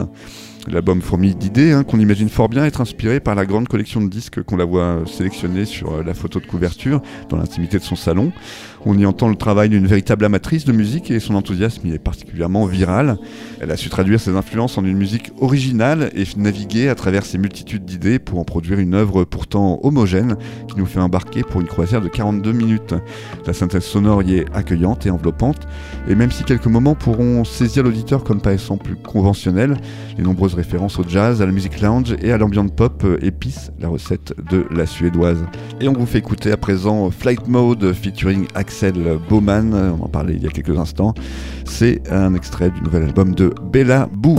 L'album 0.70 1.00
fourmille 1.00 1.34
d'idées 1.34 1.72
hein, 1.72 1.82
qu'on 1.82 1.98
imagine 1.98 2.28
fort 2.28 2.48
bien 2.48 2.64
être 2.64 2.80
inspiré 2.80 3.20
par 3.20 3.34
la 3.34 3.46
grande 3.46 3.68
collection 3.68 4.00
de 4.02 4.08
disques 4.08 4.42
qu'on 4.42 4.56
la 4.56 4.64
voit 4.64 5.02
sélectionner 5.06 5.64
sur 5.64 5.94
euh, 5.94 6.02
la 6.02 6.14
photo 6.14 6.40
de 6.40 6.46
couverture 6.46 7.00
dans 7.30 7.36
l'intimité 7.38 7.78
de 7.78 7.84
son 7.84 7.96
salon. 7.96 8.32
On 8.86 8.96
y 8.96 9.04
entend 9.06 9.28
le 9.28 9.34
travail 9.34 9.68
d'une 9.68 9.86
véritable 9.86 10.24
amatrice 10.24 10.64
de 10.64 10.72
musique 10.72 11.10
et 11.10 11.20
son 11.20 11.34
enthousiasme 11.34 11.86
y 11.86 11.92
est 11.92 11.98
particulièrement 11.98 12.66
viral. 12.66 13.18
Elle 13.60 13.70
a 13.70 13.76
su 13.76 13.88
traduire 13.88 14.20
ses 14.20 14.36
influences 14.36 14.78
en 14.78 14.84
une 14.84 14.96
musique 14.96 15.32
originale 15.40 16.10
et 16.14 16.24
naviguer 16.36 16.88
à 16.88 16.94
travers 16.94 17.24
ces 17.24 17.38
multitudes 17.38 17.84
d'idées 17.84 18.18
pour 18.18 18.38
en 18.38 18.44
produire 18.44 18.78
une 18.78 18.94
œuvre 18.94 19.24
pourtant 19.24 19.80
homogène 19.82 20.36
qui 20.68 20.78
nous 20.78 20.86
fait 20.86 21.00
embarquer 21.00 21.42
pour 21.42 21.60
une 21.60 21.66
croisière 21.66 22.00
de 22.00 22.08
42 22.08 22.52
minutes. 22.52 22.94
La 23.46 23.52
synthèse 23.52 23.84
sonore 23.84 24.22
y 24.22 24.36
est 24.36 24.46
accueillante 24.54 25.06
et 25.06 25.10
enveloppante 25.10 25.66
et 26.08 26.14
même 26.14 26.30
si 26.30 26.44
quelques 26.44 26.66
moments 26.66 26.94
pourront 26.94 27.44
saisir 27.44 27.82
l'auditeur 27.82 28.24
comme 28.24 28.40
paraissant 28.40 28.76
plus 28.76 28.96
conventionnels, 28.96 29.76
les 30.16 30.24
nombreuses 30.24 30.54
références 30.54 30.98
au 30.98 31.04
jazz, 31.06 31.42
à 31.42 31.46
la 31.46 31.52
musique 31.52 31.80
lounge 31.80 32.14
et 32.22 32.32
à 32.32 32.38
l'ambiance 32.38 32.70
pop 32.74 33.04
épicent 33.22 33.70
la 33.80 33.88
recette 33.88 34.34
de 34.50 34.66
la 34.70 34.86
suédoise. 34.86 35.44
Et 35.80 35.88
on 35.88 35.92
vous 35.92 36.06
fait 36.06 36.18
écouter 36.18 36.52
à 36.52 36.56
présent 36.56 37.10
Flight 37.10 37.46
Mode 37.48 37.92
featuring 37.92 38.46
Axel 38.68 39.18
Bowman, 39.30 39.72
on 39.72 40.04
en 40.04 40.08
parlait 40.08 40.34
il 40.34 40.42
y 40.42 40.46
a 40.46 40.50
quelques 40.50 40.76
instants. 40.76 41.14
C'est 41.64 42.02
un 42.12 42.34
extrait 42.34 42.70
du 42.70 42.82
nouvel 42.82 43.04
album 43.04 43.34
de 43.34 43.54
Bella 43.72 44.10
Boo. 44.12 44.36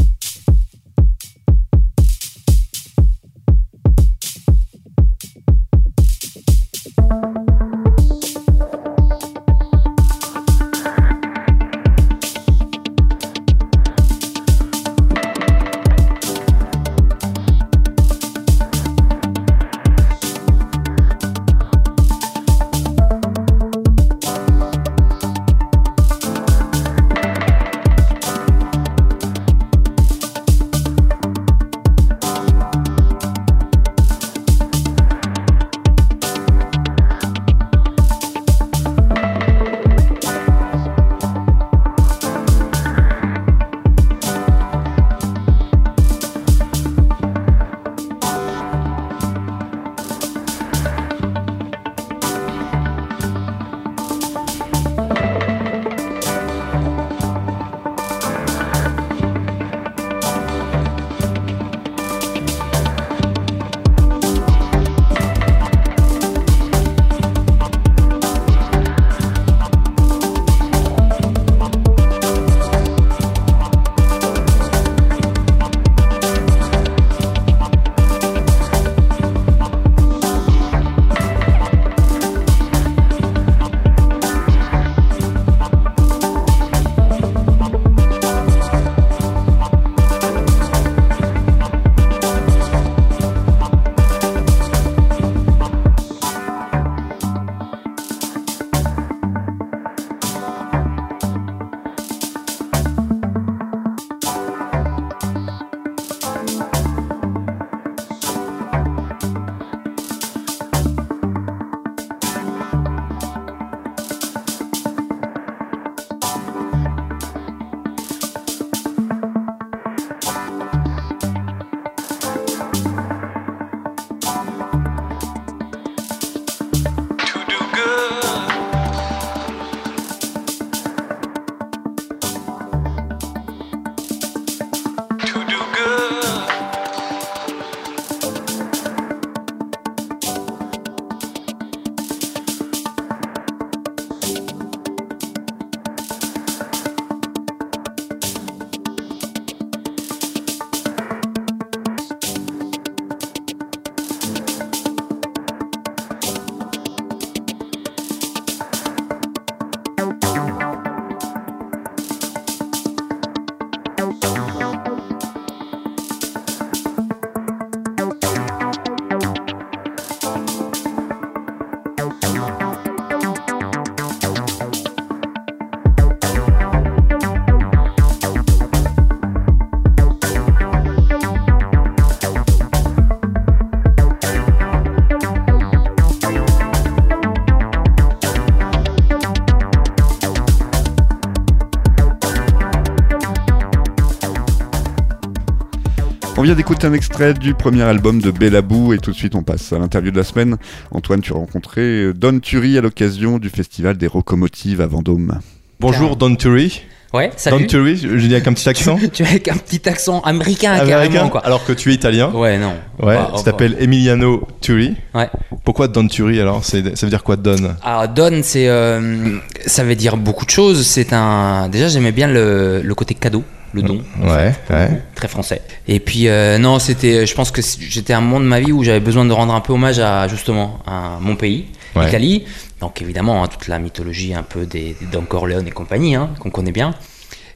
Vient 196.50 196.56
d'écouter 196.56 196.88
un 196.88 196.93
extrait 196.93 197.36
du 197.36 197.54
premier 197.54 197.84
album 197.84 198.20
de 198.20 198.32
Bellabou 198.32 198.91
et 198.93 198.97
tout 198.97 199.12
de 199.12 199.16
suite 199.16 199.36
on 199.36 199.43
passe 199.43 199.72
à 199.72 199.78
l'interview 199.78 200.10
de 200.10 200.18
la 200.18 200.24
semaine. 200.24 200.58
Antoine, 200.89 201.22
tu 201.22 201.32
as 201.32 201.36
rencontré 201.36 202.12
Don 202.16 202.39
Turi 202.39 202.76
à 202.76 202.82
l'occasion 202.82 203.38
du 203.38 203.50
festival 203.52 203.97
des 203.97 204.08
Rocomotives 204.08 204.82
à 204.82 204.88
Vendôme. 204.88 205.38
Bonjour 205.80 206.16
Don 206.16 206.36
Turi. 206.36 206.82
Ouais, 207.14 207.28
Don 207.28 207.34
salut. 207.38 207.68
Turi, 207.68 207.97
je 207.97 208.18
je 208.18 208.26
dis 208.26 208.34
avec 208.34 208.47
un 208.47 208.54
petit 208.54 208.68
accent. 208.70 208.97
tu 209.14 209.22
es 209.22 209.28
avec 209.28 209.47
un 209.47 209.58
petit 209.58 209.88
accent 209.88 210.22
américain, 210.22 210.72
Américain, 210.72 211.04
carrément, 211.12 211.30
quoi. 211.30 211.45
alors 211.45 211.64
que 211.66 211.74
tu 211.74 211.91
es 211.91 211.93
italien. 211.93 212.32
Ouais, 212.32 212.58
non. 212.58 212.74
Ouais, 213.00 213.16
Bah, 213.16 213.32
tu 213.38 213.43
t'appelles 213.43 213.76
Emiliano 213.80 214.47
Turi. 214.60 214.95
Ouais. 215.14 215.30
Pourquoi 215.64 215.88
Don 215.88 216.08
Turi 216.08 216.41
alors? 216.41 216.66
Ça 216.66 216.80
veut 216.80 217.10
dire 217.10 217.24
quoi 217.24 217.36
Don? 217.36 217.76
Alors, 217.84 218.08
Don, 218.08 218.39
c'est, 218.41 218.68
euh, 218.70 219.38
ça 219.68 219.84
veut 219.84 219.95
dire 219.95 220.18
beaucoup 220.18 220.45
de 220.45 220.52
choses. 220.52 220.84
C'est 220.88 221.14
un. 221.14 221.70
Déjà, 221.70 221.89
j'aimais 221.89 222.12
bien 222.12 222.28
le, 222.28 222.82
le 222.84 222.95
côté 222.95 223.14
cadeau, 223.14 223.43
le 223.74 223.82
don. 223.82 224.01
Ouais, 224.22 224.53
ouais. 224.70 225.01
Très 225.15 225.28
français. 225.28 225.61
Et 225.88 225.99
puis, 225.99 226.28
euh, 226.28 226.57
non, 226.57 226.80
c'était. 226.80 227.26
Je 227.26 227.36
pense 227.36 227.51
que 227.51 227.61
j'étais 227.80 228.13
à 228.13 228.17
un 228.17 228.22
moment 228.22 228.39
de 228.39 228.45
ma 228.45 228.59
vie 228.59 228.72
où 228.72 228.84
j'avais 228.84 228.99
besoin 228.99 229.26
de 229.26 229.32
rendre 229.34 229.53
un 229.53 229.61
peu 229.61 229.74
hommage 229.74 229.99
à 229.99 230.28
justement 230.28 230.80
à 230.88 231.17
mon 231.20 231.36
pays, 231.36 231.65
Ouais. 231.95 232.05
l'Italie. 232.05 232.45
Donc, 232.82 233.01
évidemment, 233.01 233.43
hein, 233.43 233.47
toute 233.47 233.67
la 233.67 233.80
mythologie 233.80 234.34
un 234.34 234.43
peu 234.43 234.65
des, 234.65 234.95
des 234.99 235.05
Don 235.11 235.24
Corleone 235.24 235.67
et 235.67 235.72
compagnie, 235.72 236.15
hein, 236.15 236.30
qu'on 236.39 236.49
connaît 236.49 236.72
bien. 236.72 236.93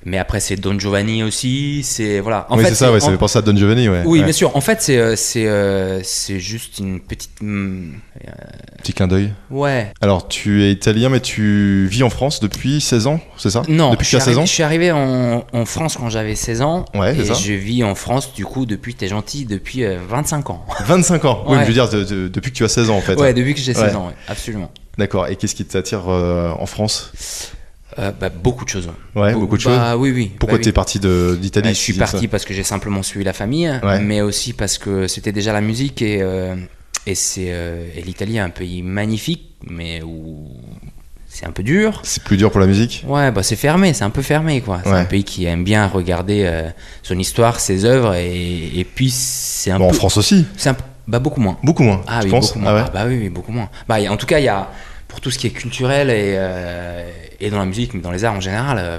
Mais 0.05 0.17
après, 0.17 0.39
c'est 0.39 0.55
Don 0.57 0.77
Giovanni 0.77 1.23
aussi. 1.23 1.81
C'est 1.83 2.19
voilà. 2.19 2.45
En 2.49 2.57
oui, 2.57 2.63
c'est 2.67 2.75
ça, 2.75 2.91
ouais, 2.91 2.99
ça 2.99 3.07
en- 3.07 3.11
fait 3.11 3.17
penser 3.17 3.39
à 3.39 3.41
Don 3.41 3.55
Giovanni, 3.55 3.87
ouais. 3.89 4.01
Oui, 4.05 4.19
Ouais. 4.19 4.23
bien 4.25 4.33
sûr. 4.33 4.55
En 4.55 4.61
fait, 4.61 4.81
c'est 4.81 4.97
euh, 4.97 5.15
c'est 5.15 5.47
euh, 5.47 6.01
c'est 6.03 6.39
juste 6.39 6.79
une 6.79 6.99
petite. 6.99 7.31
hmm, 7.41 7.91
Petit 8.77 8.93
clin 8.93 9.07
d'œil. 9.07 9.33
Ouais. 9.49 9.91
Alors, 10.01 10.27
tu 10.27 10.63
es 10.63 10.71
italien, 10.71 11.09
mais 11.09 11.19
tu 11.21 11.87
vis 11.89 12.03
en 12.03 12.09
France 12.09 12.39
depuis 12.41 12.81
16 12.81 13.07
ans, 13.07 13.19
c'est 13.37 13.49
ça? 13.49 13.63
Non. 13.69 13.91
Depuis 13.91 13.95
je 13.95 13.97
que 13.99 14.03
tu 14.03 14.05
suis 14.09 14.17
as 14.17 14.19
16 14.19 14.27
arrivé- 14.27 14.41
ans? 14.41 14.45
Je 14.45 14.51
suis 14.51 14.63
arrivé 14.63 14.91
en, 14.91 15.45
en 15.53 15.65
France 15.65 15.97
quand 15.97 16.09
j'avais 16.09 16.35
16 16.35 16.61
ans. 16.61 16.85
Ouais, 16.93 17.15
et 17.17 17.23
ça. 17.25 17.33
je 17.33 17.53
vis 17.53 17.83
en 17.83 17.95
France 17.95 18.33
du 18.33 18.45
coup 18.45 18.65
depuis. 18.65 18.95
T'es 18.95 19.07
gentil 19.07 19.45
depuis 19.45 19.83
euh, 19.85 19.97
25 20.09 20.49
ans. 20.49 20.65
25 20.85 21.25
ans? 21.25 21.43
Oui, 21.47 21.55
mais 21.57 21.63
je 21.63 21.67
veux 21.67 21.73
dire, 21.73 21.89
de- 21.89 22.03
de- 22.03 22.27
depuis 22.27 22.51
que 22.51 22.57
tu 22.57 22.63
as 22.65 22.69
16 22.69 22.89
ans, 22.89 22.97
en 22.97 23.01
fait. 23.01 23.15
Ouais, 23.15 23.33
depuis 23.33 23.53
que 23.53 23.59
j'ai 23.61 23.73
16 23.73 23.83
Ouais. 23.83 23.95
ans. 23.95 24.07
ouais, 24.07 24.13
absolument. 24.27 24.69
D'accord. 24.97 25.27
Et 25.27 25.35
qu'est-ce 25.37 25.55
qui 25.55 25.65
t'attire 25.65 26.03
euh, 26.09 26.51
en 26.59 26.65
France? 26.65 27.11
Euh, 27.99 28.11
bah, 28.19 28.29
beaucoup 28.29 28.65
de 28.65 28.69
choses. 28.69 28.89
Ouais, 29.15 29.33
beaucoup 29.33 29.55
de 29.57 29.61
choses. 29.61 29.77
Bah, 29.77 29.95
oui, 29.97 30.11
oui. 30.11 30.31
Pourquoi 30.39 30.57
Bah, 30.57 30.59
oui. 30.61 30.65
t'es 30.65 30.71
parti 30.71 30.99
de- 30.99 31.37
d'Italie 31.39 31.69
Bah, 31.69 31.73
je 31.73 31.79
suis 31.79 31.93
tu 31.93 31.99
parti 31.99 32.27
parce 32.27 32.45
que 32.45 32.53
j'ai 32.53 32.63
simplement 32.63 33.03
suivi 33.03 33.23
la 33.25 33.33
famille, 33.33 33.69
Ouais. 33.83 33.99
mais 33.99 34.21
aussi 34.21 34.53
parce 34.53 34.77
que 34.77 35.07
c'était 35.07 35.31
déjà 35.31 35.53
la 35.53 35.61
musique 35.61 36.01
et, 36.01 36.19
euh, 36.21 36.55
et, 37.05 37.15
c'est, 37.15 37.47
euh, 37.49 37.85
l'Italie 38.05 38.37
est 38.37 38.41
un 38.41 38.49
pays 38.49 38.81
magnifique, 38.81 39.55
mais 39.69 40.01
où 40.01 40.47
c'est 41.27 41.45
un 41.45 41.51
peu 41.51 41.63
dur. 41.63 41.99
C'est 42.03 42.23
plus 42.23 42.37
dur 42.37 42.49
pour 42.51 42.59
la 42.59 42.67
musique? 42.67 43.03
Ouais, 43.07 43.31
bah 43.31 43.43
c'est 43.43 43.55
fermé, 43.55 43.93
c'est 43.93 44.03
un 44.03 44.09
peu 44.11 44.21
fermé 44.21 44.61
quoi. 44.61 44.81
C'est 44.83 44.91
Ouais. 44.91 44.97
un 44.99 45.05
pays 45.05 45.23
qui 45.23 45.45
aime 45.45 45.63
bien 45.63 45.87
regarder 45.87 46.43
euh, 46.45 46.69
son 47.01 47.17
histoire, 47.19 47.59
ses 47.59 47.85
œuvres 47.85 48.13
et, 48.15 48.71
et 48.79 48.83
puis 48.85 49.09
c'est 49.11 49.71
un 49.71 49.77
Bon, 49.79 49.89
peu. 49.89 49.95
en 49.95 49.97
France 49.97 50.17
aussi. 50.17 50.45
c'est 50.57 50.69
un- 50.69 50.77
bah 51.07 51.19
beaucoup 51.19 51.41
moins. 51.41 51.57
Beaucoup 51.63 51.83
moins. 51.83 52.01
Ah 52.07 52.19
tu 52.21 52.25
oui, 52.27 52.31
penses? 52.31 52.47
beaucoup 52.53 52.59
moins. 52.59 52.71
Ah 52.71 52.75
ouais? 52.75 52.83
Ah 52.87 52.91
bah 52.93 53.03
oui, 53.07 53.17
oui, 53.21 53.29
beaucoup 53.29 53.51
moins. 53.51 53.69
Bah, 53.89 53.99
y 53.99 54.07
a- 54.07 54.11
en 54.11 54.15
tout 54.17 54.25
cas, 54.25 54.39
il 54.39 54.45
y 54.45 54.47
a 54.47 54.69
pour 55.13 55.21
tout 55.21 55.29
ce 55.29 55.37
qui 55.37 55.45
est 55.45 55.51
culturel 55.51 56.09
et, 56.09 56.33
euh, 56.37 57.07
et 57.39 57.51
dans 57.51 57.59
la 57.59 57.65
musique, 57.65 57.93
mais 57.93 58.01
dans 58.01 58.09
les 58.09 58.25
arts 58.25 58.33
en 58.33 58.39
général, 58.41 58.79
euh, 58.79 58.97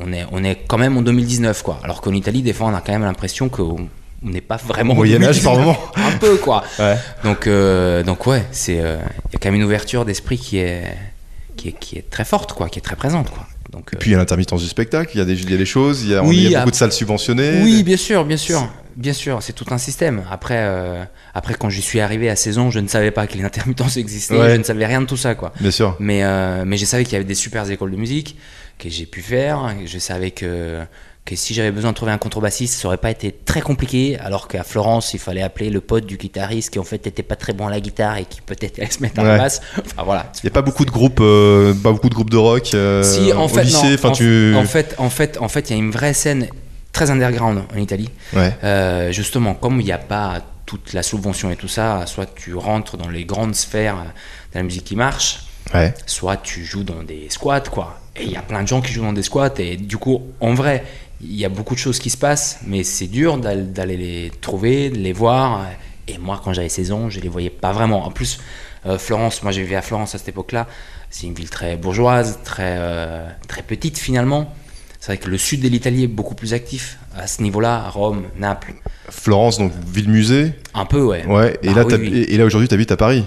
on, 0.00 0.12
est, 0.12 0.24
on 0.30 0.44
est 0.44 0.54
quand 0.68 0.78
même 0.78 0.96
en 0.96 1.02
2019, 1.02 1.64
quoi. 1.64 1.80
Alors 1.82 2.00
qu'en 2.00 2.12
Italie, 2.12 2.42
des 2.42 2.52
fois, 2.52 2.68
on 2.68 2.74
a 2.74 2.80
quand 2.80 2.92
même 2.92 3.02
l'impression 3.02 3.48
qu'on 3.48 3.88
on 4.24 4.28
n'est 4.28 4.40
pas 4.40 4.56
vraiment 4.56 4.92
Au 4.92 4.98
en 4.98 4.98
Moyen 4.98 5.20
Âge, 5.24 5.42
par 5.42 5.56
2019. 5.56 5.58
moment. 5.58 5.78
Un 5.96 6.16
peu, 6.18 6.36
quoi. 6.36 6.62
Ouais. 6.78 6.96
Donc, 7.24 7.48
euh, 7.48 8.04
donc 8.04 8.24
ouais, 8.28 8.44
c'est, 8.52 8.74
il 8.74 8.78
y 8.78 9.36
a 9.36 9.38
quand 9.40 9.46
même 9.46 9.56
une 9.56 9.64
ouverture 9.64 10.04
d'esprit 10.04 10.38
qui 10.38 10.58
est, 10.58 10.84
qui 11.56 11.70
est, 11.70 11.72
qui 11.72 11.98
est 11.98 12.08
très 12.08 12.24
forte, 12.24 12.52
quoi, 12.52 12.68
qui 12.68 12.78
est 12.78 12.82
très 12.82 12.96
présente, 12.96 13.28
quoi. 13.30 13.44
Donc, 13.70 13.90
Et 13.92 13.96
puis 13.96 14.10
il 14.10 14.12
y 14.12 14.16
a 14.16 14.18
l'intermittence 14.18 14.62
du 14.62 14.68
spectacle, 14.68 15.10
il 15.14 15.18
y 15.18 15.20
a 15.20 15.24
des, 15.24 15.34
il 15.34 15.50
y 15.50 15.54
a 15.54 15.58
des 15.58 15.66
choses, 15.66 16.02
il 16.02 16.10
y 16.10 16.14
a, 16.14 16.22
Oui, 16.22 16.36
il 16.36 16.50
y 16.50 16.54
a 16.54 16.60
beaucoup 16.60 16.70
de 16.70 16.76
salles 16.76 16.92
subventionnées. 16.92 17.60
Oui, 17.62 17.82
bien 17.82 17.96
sûr, 17.98 18.24
bien 18.24 18.36
sûr. 18.38 18.66
Bien 18.96 19.12
sûr, 19.12 19.42
c'est 19.42 19.52
tout 19.52 19.66
un 19.70 19.78
système. 19.78 20.24
Après, 20.30 20.56
euh, 20.58 21.04
après 21.34 21.54
quand 21.54 21.70
j'y 21.70 21.82
suis 21.82 22.00
arrivé 22.00 22.28
à 22.30 22.34
16 22.36 22.58
ans, 22.58 22.70
je 22.70 22.80
ne 22.80 22.88
savais 22.88 23.10
pas 23.12 23.26
que 23.26 23.36
l'intermittence 23.38 23.96
existait, 23.98 24.38
Ouais. 24.38 24.50
je 24.52 24.56
ne 24.56 24.62
savais 24.64 24.86
rien 24.86 25.00
de 25.02 25.06
tout 25.06 25.16
ça, 25.16 25.34
quoi. 25.34 25.52
Bien 25.60 25.70
sûr. 25.70 25.96
Mais, 26.00 26.24
euh, 26.24 26.64
mais 26.66 26.76
je 26.78 26.84
savais 26.84 27.04
qu'il 27.04 27.12
y 27.12 27.16
avait 27.16 27.24
des 27.24 27.34
super 27.34 27.70
écoles 27.70 27.90
de 27.92 27.96
musique 27.96 28.36
que 28.78 28.88
j'ai 28.88 29.06
pu 29.06 29.20
faire. 29.22 29.72
Je 29.86 29.98
savais 29.98 30.30
que, 30.32 30.80
que 31.28 31.36
si 31.36 31.52
j'avais 31.52 31.70
besoin 31.70 31.90
de 31.90 31.94
trouver 31.96 32.12
un 32.12 32.16
contrebassiste, 32.18 32.80
ça 32.80 32.88
aurait 32.88 32.96
pas 32.96 33.10
été 33.10 33.32
très 33.44 33.60
compliqué. 33.60 34.18
Alors 34.18 34.48
qu'à 34.48 34.64
Florence, 34.64 35.12
il 35.12 35.20
fallait 35.20 35.42
appeler 35.42 35.68
le 35.68 35.80
pote 35.82 36.06
du 36.06 36.16
guitariste 36.16 36.70
qui 36.72 36.78
en 36.78 36.84
fait 36.84 37.06
était 37.06 37.22
pas 37.22 37.36
très 37.36 37.52
bon 37.52 37.66
à 37.66 37.70
la 37.70 37.80
guitare 37.80 38.16
et 38.16 38.24
qui 38.24 38.40
peut-être 38.40 38.78
allait 38.78 38.90
se 38.90 39.02
mettre 39.02 39.20
à 39.20 39.24
la 39.24 39.32
Ouais. 39.32 39.38
basse. 39.38 39.60
Enfin 39.78 40.02
voilà. 40.04 40.32
Il 40.42 40.46
n'y 40.46 40.50
a 40.50 40.54
pas 40.54 40.62
beaucoup 40.62 40.86
de 40.86 40.90
groupes, 40.90 41.20
euh, 41.20 41.74
pas 41.74 41.92
beaucoup 41.92 42.08
de 42.08 42.14
groupes 42.14 42.30
de 42.30 42.36
rock 42.38 42.70
euh, 42.72 43.02
si 43.02 43.30
en 43.34 43.44
au 43.44 43.48
fait, 43.48 43.64
lycée. 43.64 43.96
non, 44.02 44.08
en, 44.08 44.12
tu. 44.12 44.54
en 44.56 44.64
fait, 44.64 44.94
en 44.96 45.10
fait, 45.10 45.36
en 45.38 45.48
fait, 45.48 45.68
il 45.68 45.74
y 45.74 45.76
a 45.76 45.78
une 45.82 45.90
vraie 45.90 46.14
scène 46.14 46.48
très 46.92 47.10
underground 47.10 47.62
en 47.74 47.78
Italie. 47.78 48.08
Ouais. 48.34 48.56
Euh, 48.64 49.12
justement, 49.12 49.52
comme 49.52 49.80
il 49.80 49.84
n'y 49.84 49.92
a 49.92 49.98
pas 49.98 50.40
toute 50.64 50.94
la 50.94 51.02
subvention 51.02 51.50
et 51.50 51.56
tout 51.56 51.68
ça, 51.68 52.04
soit 52.06 52.26
tu 52.34 52.54
rentres 52.54 52.96
dans 52.96 53.08
les 53.10 53.24
grandes 53.26 53.54
sphères 53.54 53.96
de 53.96 54.58
la 54.58 54.62
musique 54.62 54.84
qui 54.84 54.96
marche, 54.96 55.40
Ouais. 55.74 55.92
soit 56.06 56.38
tu 56.38 56.64
joues 56.64 56.84
dans 56.84 57.02
des 57.02 57.26
squats, 57.28 57.60
quoi. 57.60 58.00
Et 58.16 58.24
il 58.24 58.30
y 58.32 58.36
a 58.36 58.42
plein 58.42 58.62
de 58.62 58.68
gens 58.68 58.80
qui 58.80 58.92
jouent 58.92 59.02
dans 59.04 59.12
des 59.12 59.22
squats, 59.22 59.50
et 59.58 59.76
du 59.76 59.98
coup, 59.98 60.22
en 60.40 60.54
vrai, 60.54 60.82
il 61.20 61.36
y 61.36 61.44
a 61.44 61.48
beaucoup 61.48 61.74
de 61.74 61.80
choses 61.80 61.98
qui 61.98 62.10
se 62.10 62.16
passent, 62.16 62.60
mais 62.66 62.84
c'est 62.84 63.06
dur 63.06 63.38
d'al- 63.38 63.72
d'aller 63.72 63.96
les 63.96 64.30
trouver, 64.40 64.90
de 64.90 64.98
les 64.98 65.12
voir. 65.12 65.66
Et 66.06 66.16
moi, 66.18 66.40
quand 66.42 66.52
j'avais 66.52 66.68
16 66.68 66.92
ans, 66.92 67.10
je 67.10 67.20
les 67.20 67.28
voyais 67.28 67.50
pas 67.50 67.72
vraiment. 67.72 68.06
En 68.06 68.10
plus, 68.10 68.38
euh, 68.86 68.98
Florence, 68.98 69.42
moi 69.42 69.52
j'ai 69.52 69.62
vécu 69.62 69.74
à 69.74 69.82
Florence 69.82 70.14
à 70.14 70.18
cette 70.18 70.28
époque-là, 70.28 70.66
c'est 71.10 71.26
une 71.26 71.34
ville 71.34 71.50
très 71.50 71.76
bourgeoise, 71.76 72.38
très, 72.44 72.76
euh, 72.78 73.28
très 73.48 73.62
petite 73.62 73.98
finalement. 73.98 74.54
C'est 75.00 75.12
vrai 75.12 75.18
que 75.18 75.28
le 75.30 75.38
sud 75.38 75.60
de 75.60 75.68
l'Italie 75.68 76.04
est 76.04 76.08
beaucoup 76.08 76.34
plus 76.34 76.54
actif 76.54 76.98
à 77.16 77.26
ce 77.26 77.42
niveau-là, 77.42 77.88
Rome, 77.90 78.24
Naples. 78.36 78.74
Florence, 79.10 79.58
donc 79.58 79.72
ville-musée? 79.86 80.52
Un 80.74 80.86
peu, 80.86 81.02
ouais. 81.02 81.24
Ouais. 81.26 81.58
Et 81.62 81.68
Ah 81.70 81.74
là, 81.74 81.84
oui, 81.86 82.26
et 82.28 82.36
là 82.36 82.44
aujourd'hui, 82.44 82.68
tu 82.68 82.74
habites 82.74 82.90
à 82.92 82.96
Paris, 82.96 83.24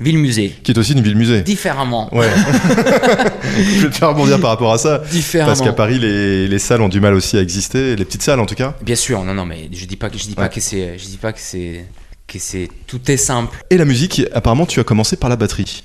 Ville-musée. 0.00 0.54
qui 0.62 0.72
est 0.72 0.78
aussi 0.78 0.92
une 0.94 1.02
ville-musée. 1.02 1.42
Différemment. 1.42 2.08
Ouais. 2.14 2.28
je 3.56 3.82
vais 3.82 3.90
te 3.90 3.94
faire 3.96 4.08
rebondir 4.10 4.40
par 4.40 4.50
rapport 4.50 4.72
à 4.72 4.78
ça. 4.78 5.02
Différemment. 5.10 5.48
Parce 5.50 5.60
qu'à 5.60 5.72
Paris, 5.72 5.98
les, 5.98 6.48
les 6.48 6.58
salles 6.58 6.80
ont 6.80 6.88
du 6.88 7.00
mal 7.00 7.14
aussi 7.14 7.36
à 7.36 7.42
exister, 7.42 7.96
les 7.96 8.04
petites 8.04 8.22
salles 8.22 8.40
en 8.40 8.46
tout 8.46 8.54
cas. 8.54 8.74
Bien 8.82 8.96
sûr, 8.96 9.22
non, 9.24 9.34
non, 9.34 9.44
mais 9.46 9.68
je 9.72 9.84
dis 9.84 9.96
pas 9.96 10.08
que 10.10 10.16
je 10.18 10.24
dis 10.24 10.30
Ouais. 10.30 10.34
pas 10.36 10.48
que 10.48 10.60
c'est, 10.60 10.98
je 10.98 11.04
dis 11.04 11.18
pas 11.18 11.32
que 11.32 11.40
c'est, 11.40 11.84
que 12.26 12.38
c'est 12.38 12.68
tout 12.86 13.00
est 13.10 13.16
simple. 13.16 13.56
Et 13.70 13.76
la 13.76 13.84
musique, 13.84 14.22
apparemment, 14.32 14.66
tu 14.66 14.80
as 14.80 14.84
commencé 14.84 15.16
par 15.16 15.28
la 15.30 15.36
batterie. 15.36 15.82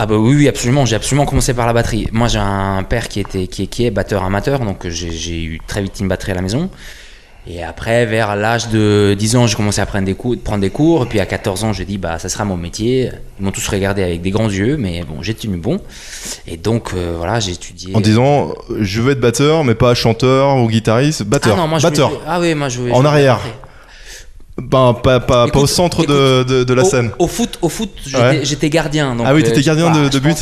Ah 0.00 0.06
bah 0.06 0.16
oui, 0.16 0.34
oui, 0.36 0.46
absolument. 0.48 0.86
J'ai 0.86 0.94
absolument 0.96 1.26
commencé 1.26 1.54
par 1.54 1.66
la 1.66 1.72
batterie. 1.72 2.06
Moi, 2.12 2.28
j'ai 2.28 2.38
un 2.38 2.84
père 2.84 3.08
qui 3.08 3.18
était, 3.18 3.48
qui 3.48 3.64
est, 3.64 3.66
qui 3.66 3.84
est 3.84 3.90
batteur 3.90 4.22
amateur, 4.22 4.60
donc 4.60 4.86
j'ai 4.88 5.42
eu 5.42 5.58
très 5.66 5.82
vite 5.82 5.98
une 6.00 6.06
batterie 6.08 6.32
à 6.32 6.34
la 6.36 6.42
maison. 6.42 6.70
Et 7.50 7.62
après, 7.62 8.04
vers 8.04 8.36
l'âge 8.36 8.68
de 8.68 9.16
10 9.18 9.36
ans, 9.36 9.46
j'ai 9.46 9.56
commencé 9.56 9.80
à 9.80 9.86
prendre 9.86 10.04
des 10.04 10.12
cours, 10.14 10.36
prendre 10.44 10.60
des 10.60 10.68
cours. 10.68 11.04
Et 11.04 11.06
puis 11.06 11.18
à 11.18 11.24
14 11.24 11.64
ans, 11.64 11.72
j'ai 11.72 11.86
dit, 11.86 11.96
bah, 11.96 12.18
ça 12.18 12.28
sera 12.28 12.44
mon 12.44 12.58
métier. 12.58 13.10
Ils 13.40 13.44
m'ont 13.46 13.52
tous 13.52 13.66
regardé 13.68 14.02
avec 14.02 14.20
des 14.20 14.30
grands 14.30 14.50
yeux, 14.50 14.76
mais 14.76 15.02
bon, 15.08 15.22
j'ai 15.22 15.32
tenu 15.32 15.56
bon. 15.56 15.80
Et 16.46 16.58
donc, 16.58 16.90
euh, 16.94 17.14
voilà, 17.16 17.40
j'ai 17.40 17.52
étudié. 17.52 17.96
En 17.96 18.00
disant, 18.02 18.52
je 18.78 19.00
veux 19.00 19.12
être 19.12 19.20
batteur, 19.20 19.64
mais 19.64 19.74
pas 19.74 19.94
chanteur 19.94 20.56
ou 20.58 20.68
guitariste. 20.68 21.22
Batteur. 21.22 21.54
ah 21.56 21.60
non, 21.62 21.68
moi, 21.68 21.78
je 21.78 21.84
batteur. 21.84 22.10
voulais- 22.10 22.20
ah 22.26 22.38
oui, 22.38 22.54
moi, 22.54 22.68
je 22.68 22.80
voulais- 22.80 22.92
En 22.92 22.96
je 22.96 22.98
voulais 23.00 23.08
arrière. 23.08 23.40
Ben, 24.60 24.92
pas, 24.92 25.20
pas, 25.20 25.46
pas 25.46 25.58
au 25.60 25.66
centre 25.68 26.04
de, 26.04 26.42
de, 26.42 26.64
de 26.64 26.74
la 26.74 26.82
au, 26.82 26.84
scène. 26.84 27.10
Au 27.20 27.28
foot, 27.28 27.58
au 27.62 27.68
foot, 27.68 27.90
j'étais, 28.04 28.18
Ouais. 28.18 28.44
gardien. 28.70 29.14
Donc, 29.14 29.24
Ah 29.28 29.32
oui, 29.34 29.42
t'étais 29.44 29.60
euh, 29.60 29.62
gardien 29.62 29.90
sais 29.92 30.00
de- 30.02 30.08
but. 30.18 30.36